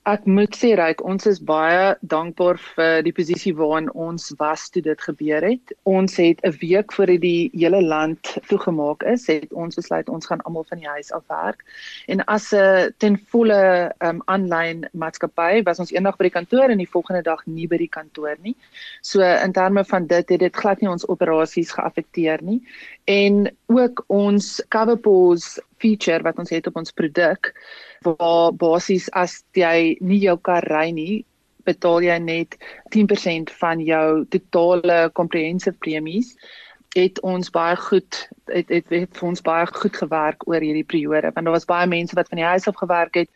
Ek 0.05 0.27
moet 0.29 0.53
sê 0.53 0.75
ryk 0.77 0.99
ons 1.09 1.25
is 1.31 1.39
baie 1.49 1.95
dankbaar 2.13 2.59
vir 2.61 2.99
die 3.07 3.13
posisie 3.17 3.55
waarin 3.57 3.87
ons 3.97 4.35
was 4.37 4.67
toe 4.69 4.83
dit 4.85 5.01
gebeur 5.01 5.47
het. 5.49 5.73
Ons 5.89 6.19
het 6.21 6.45
'n 6.45 6.53
week 6.61 6.93
voor 6.93 7.07
dit 7.07 7.21
die 7.23 7.51
hele 7.55 7.81
land 7.81 8.21
toegemaak 8.51 9.03
is, 9.03 9.25
het 9.33 9.53
ons 9.53 9.81
besluit 9.81 10.09
ons 10.09 10.27
gaan 10.27 10.45
almal 10.45 10.67
van 10.69 10.79
die 10.79 10.89
huis 10.89 11.11
af 11.13 11.25
werk. 11.29 11.65
En 12.07 12.21
as 12.27 12.53
'n 12.53 12.93
ten 12.99 13.17
volle 13.33 13.95
um 14.05 14.21
aanlyn 14.27 14.85
maatskappy 14.93 15.63
was 15.65 15.81
ons 15.81 15.93
eendag 15.93 16.19
by 16.19 16.25
die 16.25 16.37
kantoor 16.37 16.69
en 16.69 16.79
die 16.79 16.95
volgende 16.97 17.23
dag 17.23 17.47
nie 17.47 17.67
by 17.67 17.77
die 17.77 17.89
kantoor 17.89 18.37
nie. 18.43 18.57
So 19.01 19.23
in 19.23 19.53
terme 19.53 19.85
van 19.85 20.07
dit 20.07 20.29
het 20.29 20.41
dit 20.41 20.57
glad 20.57 20.81
nie 20.81 20.91
ons 20.91 21.09
operasies 21.09 21.73
geaffekteer 21.73 22.43
nie. 22.43 22.61
En 23.07 23.57
ook 23.67 24.05
ons 24.09 24.63
cover 24.69 24.99
pause 24.99 25.63
feature 25.79 26.23
wat 26.23 26.39
ons 26.39 26.51
het 26.51 26.67
op 26.67 26.77
ons 26.77 26.93
produk 26.93 27.55
waar 28.05 28.53
basies 28.53 29.09
as 29.13 29.43
jy 29.57 29.97
nie 30.01 30.21
jou 30.25 30.37
kar 30.49 30.67
ry 30.71 30.91
nie 30.97 31.25
betaal 31.65 32.05
jy 32.05 32.19
net 32.21 32.59
10% 32.97 33.53
van 33.61 33.81
jou 33.81 34.25
totale 34.35 34.99
comprehensive 35.17 35.79
premies 35.81 36.35
het 36.95 37.19
ons 37.27 37.51
baie 37.51 37.77
goed 37.77 38.21
het 38.53 38.71
het 38.71 38.93
het 38.93 39.17
vir 39.19 39.29
ons 39.29 39.43
baie 39.43 39.67
goed 39.73 39.97
gewerk 39.97 40.47
oor 40.49 40.63
hierdie 40.63 40.87
periode 40.87 41.33
want 41.35 41.47
daar 41.47 41.57
was 41.57 41.71
baie 41.71 41.91
mense 41.91 42.17
wat 42.19 42.31
van 42.31 42.43
die 42.43 42.51
huis 42.53 42.69
af 42.71 42.79
gewerk 42.79 43.23
het 43.25 43.31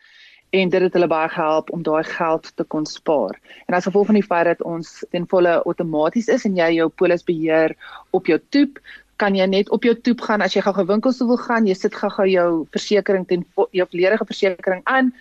en 0.49 0.69
dit 0.69 0.81
het 0.81 0.95
hulle 0.97 1.09
baie 1.09 1.29
gehelp 1.29 1.69
om 1.69 1.83
daai 1.85 2.03
geld 2.03 2.51
te 2.57 2.63
kon 2.63 2.85
spaar. 2.85 3.37
En 3.67 3.75
as 3.77 3.85
gevolg 3.85 4.09
van 4.09 4.17
die 4.17 4.25
feit 4.25 4.47
dat 4.49 4.63
ons 4.65 5.03
ten 5.13 5.27
volle 5.29 5.59
outomaties 5.61 6.29
is 6.33 6.45
en 6.49 6.57
jy 6.57 6.71
jou 6.79 6.89
polis 6.89 7.23
beheer 7.23 7.75
op 8.17 8.25
jou 8.25 8.39
toep, 8.49 8.79
kan 9.19 9.35
jy 9.35 9.45
net 9.51 9.69
op 9.75 9.83
jou 9.83 9.95
toep 10.07 10.23
gaan 10.27 10.41
as 10.41 10.55
jy 10.55 10.63
gou-gou 10.63 10.87
winkels 10.87 11.19
toe 11.19 11.27
wil 11.27 11.41
gaan, 11.41 11.67
jy 11.67 11.75
sit 11.77 11.95
gou-gou 11.95 12.27
jou 12.29 12.49
versekerings 12.75 13.27
ten 13.27 13.45
jou 13.75 13.87
volledige 13.91 14.27
versekerings 14.31 14.87
aan 14.87 15.13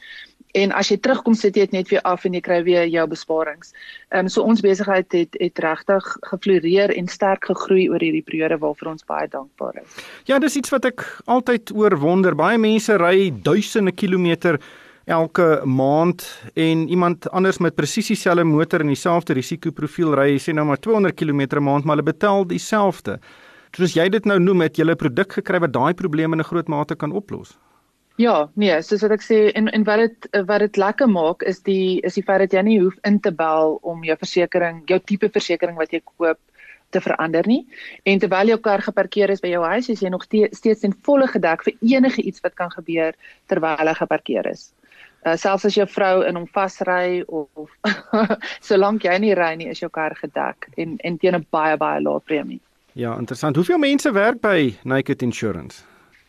en 0.56 0.72
as 0.72 0.88
jy 0.90 0.96
terugkom 1.02 1.36
sit 1.36 1.56
jy 1.56 1.66
dit 1.66 1.76
net 1.76 1.90
weer 1.92 2.02
af 2.08 2.24
en 2.24 2.34
jy 2.36 2.40
kry 2.44 2.58
weer 2.64 2.86
jou 2.88 3.04
besparings. 3.10 3.74
Ehm 4.12 4.26
um, 4.26 4.32
so 4.32 4.42
ons 4.48 4.62
besigheid 4.64 5.12
het 5.12 5.36
het 5.40 5.60
regtig 5.64 6.08
gefloreer 6.30 6.94
en 6.96 7.08
sterk 7.08 7.50
gegroei 7.50 7.88
oor 7.90 8.02
hierdie 8.02 8.24
periode 8.24 8.58
waarvoor 8.62 8.94
ons 8.94 9.06
baie 9.08 9.28
dankbaar 9.28 9.82
is. 9.82 9.96
Ja, 10.30 10.38
dis 10.38 10.56
iets 10.56 10.72
wat 10.72 10.88
ek 10.88 11.04
altyd 11.26 11.72
oor 11.76 11.98
wonder. 12.00 12.34
Baie 12.34 12.58
mense 12.58 12.96
ry 12.96 13.30
duisende 13.42 13.92
kilometer 13.92 14.60
elke 15.08 15.62
maand 15.64 16.24
en 16.54 16.88
iemand 16.88 17.30
anders 17.30 17.58
met 17.64 17.74
presies 17.74 18.10
dieselfde 18.12 18.44
motor 18.44 18.80
en 18.84 18.92
dieselfde 18.92 19.36
risikoprofiel 19.38 20.12
ry 20.16 20.36
sê 20.36 20.52
nou 20.52 20.66
maar 20.68 20.80
200 20.80 21.16
km 21.16 21.40
'n 21.56 21.64
maand 21.64 21.84
maar 21.84 21.96
hulle 21.96 22.12
betaal 22.12 22.46
dieselfde. 22.46 23.18
Soos 23.78 23.92
jy 23.94 24.08
dit 24.10 24.24
nou 24.26 24.40
noem, 24.42 24.64
het 24.66 24.78
jy 24.78 24.84
'n 24.90 24.98
produk 24.98 25.32
gekry 25.38 25.58
wat 25.62 25.72
daai 25.72 25.94
probleme 25.94 26.34
in 26.34 26.40
'n 26.40 26.50
groot 26.50 26.68
mate 26.68 26.96
kan 26.96 27.12
oplos. 27.12 27.56
Ja, 28.18 28.50
nee, 28.56 28.82
soos 28.82 29.02
wat 29.02 29.12
ek 29.12 29.22
sê 29.22 29.52
en 29.54 29.68
en 29.68 29.84
wat 29.84 29.98
dit 29.98 30.28
wat 30.46 30.58
dit 30.58 30.76
lekker 30.76 31.06
maak 31.06 31.42
is 31.42 31.62
die 31.62 32.00
is 32.02 32.14
die 32.14 32.22
feit 32.22 32.40
dat 32.40 32.52
jy 32.52 32.62
nie 32.62 32.80
hoef 32.80 32.96
in 33.04 33.20
te 33.20 33.30
bel 33.30 33.78
om 33.82 34.02
jou 34.02 34.16
versekerings, 34.16 34.82
jou 34.86 34.98
tipe 34.98 35.28
versekerings 35.28 35.78
wat 35.78 35.92
jy 35.92 36.00
koop 36.04 36.38
te 36.90 37.00
verander 37.00 37.46
nie. 37.46 37.66
En 38.04 38.18
terwyl 38.18 38.48
jou 38.48 38.58
kar 38.58 38.82
geparkeer 38.82 39.30
is 39.30 39.40
by 39.40 39.48
jou 39.48 39.62
huis, 39.62 39.88
is 39.88 40.00
jy 40.00 40.08
nog 40.08 40.24
steeds 40.24 40.82
in 40.82 40.94
volle 41.06 41.28
gedek 41.28 41.62
vir 41.62 41.74
enige 41.80 42.22
iets 42.22 42.40
wat 42.40 42.54
kan 42.54 42.70
gebeur 42.70 43.14
terwyl 43.46 43.86
hy 43.86 43.94
geparkeer 43.94 44.46
is. 44.50 44.72
Uh, 45.26 45.36
selfs 45.36 45.64
as 45.64 45.74
jou 45.74 45.86
vrou 45.86 46.26
in 46.26 46.34
hom 46.34 46.46
vasry 46.46 47.22
of, 47.28 47.48
of 47.54 47.70
solank 48.68 49.04
jy 49.04 49.18
nie 49.18 49.34
ry 49.34 49.54
nie, 49.54 49.70
is 49.70 49.78
jou 49.78 49.90
kar 49.90 50.18
gedek 50.18 50.66
en 50.76 50.98
en 51.04 51.18
teen 51.18 51.36
'n 51.36 51.46
baie 51.50 51.76
baie 51.76 52.02
lae 52.02 52.20
premie. 52.20 52.60
Ja, 52.98 53.16
interessant. 53.18 53.56
Hoeveel 53.56 53.78
mense 53.78 54.10
werk 54.12 54.40
by 54.40 54.74
Naked 54.82 55.22
Insurance? 55.22 55.82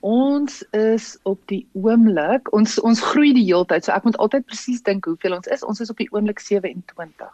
Ons 0.05 0.59
is 0.77 1.17
op 1.23 1.39
die 1.49 1.63
oomblik, 1.73 2.51
ons 2.53 2.75
ons 2.85 3.01
groei 3.01 3.31
die 3.33 3.47
hele 3.47 3.65
tyd. 3.65 3.87
So 3.87 3.95
ek 3.95 4.05
moet 4.05 4.19
altyd 4.21 4.45
presies 4.45 4.83
dink 4.85 5.09
hoeveel 5.09 5.33
ons 5.39 5.49
is. 5.49 5.65
Ons 5.65 5.81
is 5.81 5.89
op 5.89 5.97
die 5.97 6.07
oomblik 6.13 6.37
27. 6.45 7.25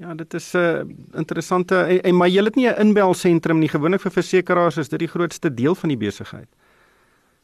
Ja, 0.00 0.14
dit 0.16 0.34
is 0.34 0.48
'n 0.54 0.58
uh, 0.58 1.18
interessante 1.20 1.82
en, 1.82 2.00
en 2.00 2.16
maar 2.16 2.32
jy 2.32 2.44
het 2.44 2.56
nie 2.56 2.68
'n 2.68 2.80
inbelsentrum 2.80 3.58
nie. 3.58 3.68
Gewoonlik 3.68 4.00
vir 4.00 4.10
versekerings 4.10 4.76
is 4.76 4.88
dit 4.88 4.98
die 4.98 5.12
grootste 5.14 5.54
deel 5.54 5.74
van 5.74 5.88
die 5.88 6.00
besigheid. 6.00 6.48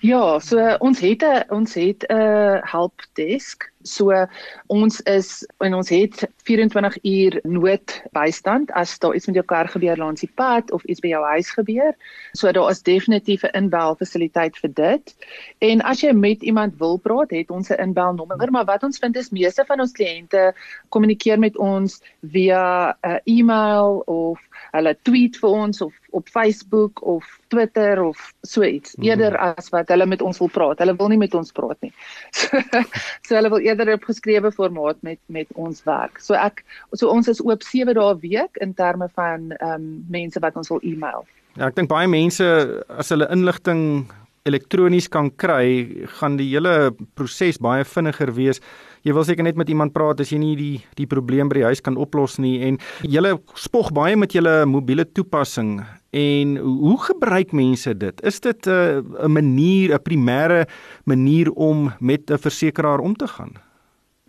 Ja, 0.01 0.39
so 0.39 0.77
ons 0.81 1.01
het 1.01 1.23
'n 1.23 1.45
ons 1.53 1.75
het 1.75 2.09
'n 2.09 2.61
helpdesk. 2.65 3.69
So 3.89 4.27
ons 4.67 5.01
is 5.01 5.47
en 5.65 5.75
ons 5.75 5.89
het 5.89 6.25
24 6.49 6.99
uur 7.03 7.41
noodbystand 7.43 8.73
as 8.79 8.99
daar 8.99 9.15
iets 9.15 9.27
met 9.27 9.41
jou 9.41 9.45
kar 9.45 9.69
gebeur 9.69 9.97
langs 9.97 10.21
die 10.21 10.31
pad 10.35 10.73
of 10.73 10.85
iets 10.85 11.01
by 11.01 11.13
jou 11.15 11.23
huis 11.25 11.51
gebeur. 11.57 11.95
So 12.33 12.53
daar 12.53 12.71
is 12.71 12.83
definitief 12.83 13.45
'n 13.45 13.57
inbel 13.57 13.97
fasiliteit 13.97 14.57
vir 14.57 14.73
dit. 14.75 15.15
En 15.59 15.81
as 15.81 16.01
jy 16.01 16.13
met 16.13 16.43
iemand 16.43 16.79
wil 16.79 16.99
praat, 16.99 17.31
het 17.31 17.51
ons 17.51 17.71
'n 17.71 17.81
inbelnommer, 17.81 18.51
maar 18.51 18.65
wat 18.65 18.83
ons 18.83 18.99
vind 18.99 19.17
is 19.17 19.31
meeste 19.31 19.65
van 19.67 19.81
ons 19.81 19.93
kliënte 19.93 20.53
kommunikeer 20.89 21.39
met 21.39 21.57
ons 21.57 22.01
via 22.23 22.97
'n 23.03 23.11
uh, 23.11 23.19
e-mail 23.25 24.03
of 24.07 24.39
hulle 24.73 24.97
tweet 25.03 25.37
vir 25.37 25.51
ons 25.51 25.81
of 25.81 25.95
op 26.11 26.29
Facebook 26.29 27.03
of 27.07 27.25
Twitter 27.49 28.03
of 28.03 28.33
so 28.43 28.63
iets 28.63 28.95
mm. 28.97 29.05
eerder 29.05 29.37
as 29.37 29.69
wat 29.69 29.89
hulle 29.89 30.07
met 30.07 30.23
ons 30.23 30.39
wil 30.39 30.51
praat. 30.53 30.79
Hulle 30.79 30.97
wil 30.97 31.09
nie 31.13 31.21
met 31.21 31.35
ons 31.35 31.53
praat 31.53 31.81
nie. 31.85 31.93
So, 32.39 32.61
so 33.27 33.35
hulle 33.35 33.51
wil 33.51 33.65
eerder 33.65 33.93
op 33.93 34.05
geskrewe 34.09 34.53
formaat 34.53 35.03
met 35.03 35.19
met 35.27 35.49
ons 35.55 35.83
werk. 35.85 36.21
So 36.23 36.37
ek 36.39 36.63
so 36.95 37.11
ons 37.13 37.29
is 37.29 37.43
oop 37.45 37.63
7 37.63 37.95
dae 37.95 38.15
'n 38.15 38.21
week 38.23 38.57
in 38.65 38.75
terme 38.75 39.09
van 39.15 39.53
ehm 39.59 39.75
um, 39.75 40.05
mense 40.09 40.41
wat 40.41 40.57
ons 40.57 40.69
wil 40.69 40.81
e-mail. 40.83 41.27
Ja, 41.57 41.69
ek 41.69 41.77
dink 41.77 41.89
baie 41.91 42.09
mense 42.09 42.45
as 42.89 43.09
hulle 43.11 43.29
inligting 43.33 44.09
elektronies 44.49 45.09
kan 45.09 45.31
kry, 45.37 46.07
gaan 46.19 46.39
die 46.39 46.49
hele 46.55 46.95
proses 47.19 47.59
baie 47.59 47.85
vinniger 47.85 48.33
wees 48.35 48.61
jy 49.03 49.13
wil 49.13 49.25
seker 49.25 49.45
net 49.45 49.57
met 49.57 49.69
iemand 49.69 49.93
praat 49.93 50.21
as 50.21 50.33
jy 50.33 50.39
nie 50.39 50.57
die 50.57 50.77
die 50.97 51.07
probleem 51.07 51.49
by 51.49 51.61
die 51.61 51.69
huis 51.69 51.81
kan 51.85 51.97
oplos 51.97 52.39
nie 52.39 52.63
en 52.67 52.79
jy 53.03 53.37
spog 53.55 53.93
baie 53.93 54.17
met 54.17 54.33
julle 54.33 54.65
mobiele 54.67 55.05
toepassing 55.05 55.83
en 56.11 56.57
hoe 56.57 56.97
gebruik 57.05 57.53
mense 57.53 57.93
dit? 57.97 58.21
Is 58.25 58.41
dit 58.41 58.67
'n 58.67 58.71
uh, 58.71 59.27
'n 59.27 59.33
manier, 59.33 59.95
'n 59.95 60.03
primêre 60.03 60.67
manier 61.05 61.51
om 61.53 61.93
met 62.01 62.31
'n 62.31 62.39
versekeraar 62.39 62.99
om 63.01 63.15
te 63.15 63.27
gaan? 63.27 63.68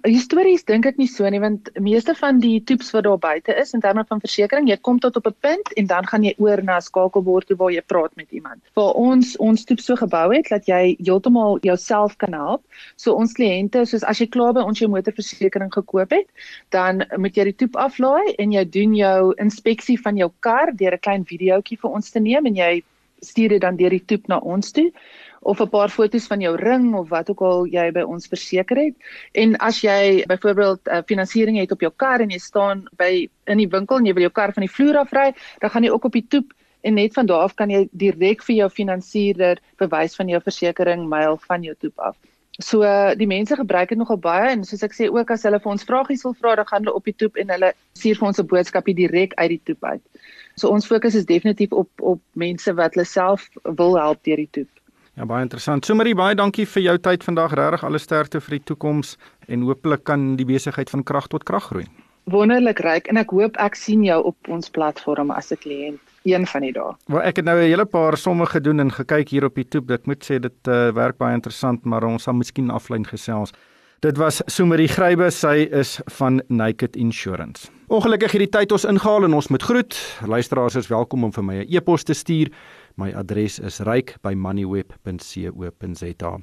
Histories 0.08 0.64
dink 0.64 0.86
ek 0.88 0.98
nie 1.00 1.08
so 1.12 1.28
nie 1.28 1.42
want 1.44 1.70
meeste 1.84 2.14
van 2.16 2.38
die 2.40 2.60
toeps 2.64 2.92
wat 2.96 3.04
daar 3.04 3.20
buite 3.20 3.56
is 3.62 3.74
in 3.76 3.82
terme 3.84 4.06
van 4.08 4.22
versekerings, 4.24 4.70
jy 4.72 4.78
kom 4.88 5.00
tot 5.04 5.18
op 5.20 5.28
'n 5.28 5.36
punt 5.42 5.72
en 5.76 5.88
dan 5.88 6.06
gaan 6.08 6.24
jy 6.24 6.34
oor 6.38 6.64
na 6.64 6.78
'n 6.78 6.82
skakelbord 6.82 7.48
toe 7.48 7.58
waar 7.58 7.72
jy 7.72 7.82
praat 7.82 8.16
met 8.16 8.32
iemand. 8.32 8.62
Vir 8.76 8.94
ons 8.96 9.36
ons 9.38 9.66
toep 9.66 9.80
so 9.80 9.96
gebou 9.96 10.34
het 10.34 10.48
dat 10.50 10.68
jy 10.68 10.96
heeltemal 11.04 11.60
jouself 11.62 12.18
kan 12.18 12.34
help. 12.34 12.64
So 12.96 13.14
ons 13.14 13.34
kliënte, 13.34 13.86
soos 13.86 14.04
as 14.04 14.20
jy 14.20 14.28
klaar 14.28 14.54
by 14.54 14.62
ons 14.62 14.80
jou 14.80 14.90
motorversekering 14.90 15.72
gekoop 15.72 16.12
het, 16.12 16.28
dan 16.70 17.04
moet 17.18 17.36
jy 17.36 17.44
die 17.44 17.56
toep 17.66 17.76
aflaai 17.76 18.36
en 18.40 18.52
jy 18.52 18.66
doen 18.66 18.96
jou 18.96 19.34
inspeksie 19.38 20.00
van 20.00 20.16
jou 20.16 20.32
kar 20.40 20.72
deur 20.76 20.94
'n 20.94 21.00
klein 21.00 21.26
videoetjie 21.26 21.78
vir 21.78 21.92
ons 21.92 22.12
te 22.12 22.20
neem 22.20 22.46
en 22.46 22.56
jy 22.56 22.84
stuur 23.22 23.50
dit 23.50 23.62
dan 23.62 23.76
deur 23.76 23.90
die 23.90 24.06
toep 24.06 24.28
na 24.28 24.38
ons 24.40 24.72
toe 24.72 24.92
of 25.42 25.62
'n 25.62 25.70
paar 25.70 25.90
foto's 25.90 26.28
van 26.28 26.42
jou 26.42 26.56
ring 26.56 26.94
of 26.96 27.10
wat 27.10 27.30
ook 27.30 27.42
al 27.42 27.66
jy 27.66 27.92
by 27.92 28.02
ons 28.02 28.28
verseker 28.28 28.78
het. 28.78 28.96
En 29.32 29.56
as 29.58 29.82
jy 29.82 30.24
byvoorbeeld 30.28 30.88
uh, 30.88 31.02
finansiering 31.06 31.58
het 31.58 31.72
op 31.72 31.82
jou 31.82 31.92
kar 31.96 32.20
en 32.20 32.30
jy 32.30 32.40
staan 32.40 32.88
by 32.98 33.30
in 33.46 33.58
die 33.58 33.68
winkel 33.68 33.98
en 33.98 34.06
jy 34.06 34.14
wil 34.14 34.28
jou 34.28 34.32
kar 34.32 34.54
van 34.54 34.62
die 34.62 34.74
vloer 34.74 34.98
af 34.98 35.12
ry, 35.12 35.34
dan 35.60 35.70
gaan 35.70 35.84
jy 35.84 35.90
ook 35.90 36.06
op 36.06 36.14
die 36.14 36.28
toep 36.28 36.54
en 36.82 36.94
net 36.94 37.14
van 37.14 37.26
daar 37.26 37.44
af 37.44 37.56
kan 37.56 37.70
jy 37.70 37.88
direk 37.92 38.44
vir 38.44 38.56
jou 38.56 38.70
finansierder 38.70 39.60
bewys 39.78 40.16
van 40.16 40.28
jou 40.28 40.42
versekerings 40.42 41.08
mail 41.08 41.38
van 41.48 41.64
jou 41.64 41.76
toep 41.80 42.00
af. 42.00 42.16
So 42.60 42.84
uh, 42.84 43.16
die 43.16 43.28
mense 43.28 43.56
gebruik 43.56 43.90
dit 43.90 43.98
nogal 43.98 44.18
baie 44.20 44.50
en 44.52 44.66
soos 44.68 44.84
ek 44.84 44.96
sê 44.96 45.08
ook 45.08 45.32
as 45.32 45.46
hulle 45.48 45.62
vir 45.64 45.72
ons 45.72 45.86
vragies 45.88 46.26
wil 46.28 46.36
vra, 46.36 46.58
dan 46.60 46.68
gaan 46.68 46.84
hulle 46.84 46.96
op 46.96 47.06
die 47.08 47.16
toep 47.16 47.40
en 47.40 47.54
hulle 47.56 47.72
stuur 47.96 48.20
vir 48.20 48.28
ons 48.28 48.40
'n 48.40 48.48
boodskapie 48.52 48.96
direk 48.96 49.34
uit 49.40 49.50
die 49.50 49.62
toep 49.64 49.84
uit. 49.84 50.02
So 50.60 50.68
ons 50.68 50.88
fokus 50.88 51.16
is 51.16 51.26
definitief 51.26 51.72
op 51.72 51.90
op 52.02 52.20
mense 52.36 52.74
wat 52.76 52.96
hulle 52.96 53.08
self 53.08 53.48
wil 53.64 53.96
help 53.96 54.24
deur 54.28 54.44
die 54.44 54.52
toep. 54.52 54.79
Ja 55.20 55.26
baie 55.28 55.44
interessant. 55.44 55.84
Somerie 55.84 56.14
baie 56.16 56.36
dankie 56.40 56.64
vir 56.64 56.80
jou 56.86 56.94
tyd 57.04 57.26
vandag. 57.28 57.52
Regtig 57.60 57.82
alle 57.84 58.00
sterkte 58.00 58.40
vir 58.40 58.54
die 58.56 58.62
toekoms 58.70 59.18
en 59.52 59.66
hopelik 59.68 60.06
kan 60.08 60.38
die 60.40 60.46
besigheid 60.48 60.88
van 60.94 61.04
krag 61.04 61.28
tot 61.28 61.44
krag 61.44 61.66
groei. 61.68 61.84
Wonderlik 62.32 62.80
ryk 62.86 63.10
en 63.12 63.20
ek 63.20 63.34
hoop 63.36 63.60
ek 63.60 63.76
sien 63.76 64.06
jou 64.08 64.16
op 64.32 64.48
ons 64.48 64.72
platform 64.72 65.34
as 65.36 65.52
'n 65.52 65.60
kliënt 65.60 66.00
een 66.24 66.48
van 66.48 66.62
die 66.62 66.72
dae. 66.72 66.96
Wel 67.12 67.22
ek 67.22 67.36
het 67.36 67.46
nou 67.46 67.58
'n 67.60 67.68
hele 67.68 67.86
paar 67.86 68.18
somme 68.18 68.46
gedoen 68.46 68.80
en 68.80 68.92
gekyk 68.92 69.30
hier 69.30 69.44
op 69.44 69.58
YouTube. 69.58 69.94
Ek 69.94 70.06
moet 70.06 70.24
sê 70.24 70.40
dit 70.40 70.68
uh, 70.68 70.92
werk 70.92 71.18
baie 71.18 71.34
interessant, 71.34 71.84
maar 71.84 72.04
ons 72.04 72.24
sal 72.24 72.34
miskien 72.34 72.70
aflyn 72.70 73.06
gesels. 73.06 73.52
Dit 74.00 74.18
was 74.18 74.42
Sumerie 74.46 74.88
Grybe, 74.88 75.30
sy 75.32 75.68
is 75.72 76.00
van 76.06 76.42
Naked 76.48 76.96
Insurance. 76.96 77.68
Ongelukkig 77.92 78.32
het 78.32 78.40
die 78.40 78.50
tyd 78.50 78.72
ons 78.72 78.86
ingehaal 78.86 79.24
en 79.24 79.34
ons 79.34 79.48
moet 79.52 79.64
groet. 79.64 79.98
Luisteraars 80.26 80.76
is 80.76 80.88
welkom 80.88 81.24
om 81.24 81.34
vir 81.34 81.44
my 81.44 81.56
'n 81.56 81.68
e-pos 81.68 82.04
te 82.04 82.14
stuur. 82.14 82.48
My 83.00 83.16
adres 83.16 83.60
is 83.60 83.80
ryk@moneyweb.co.za. 83.80 86.40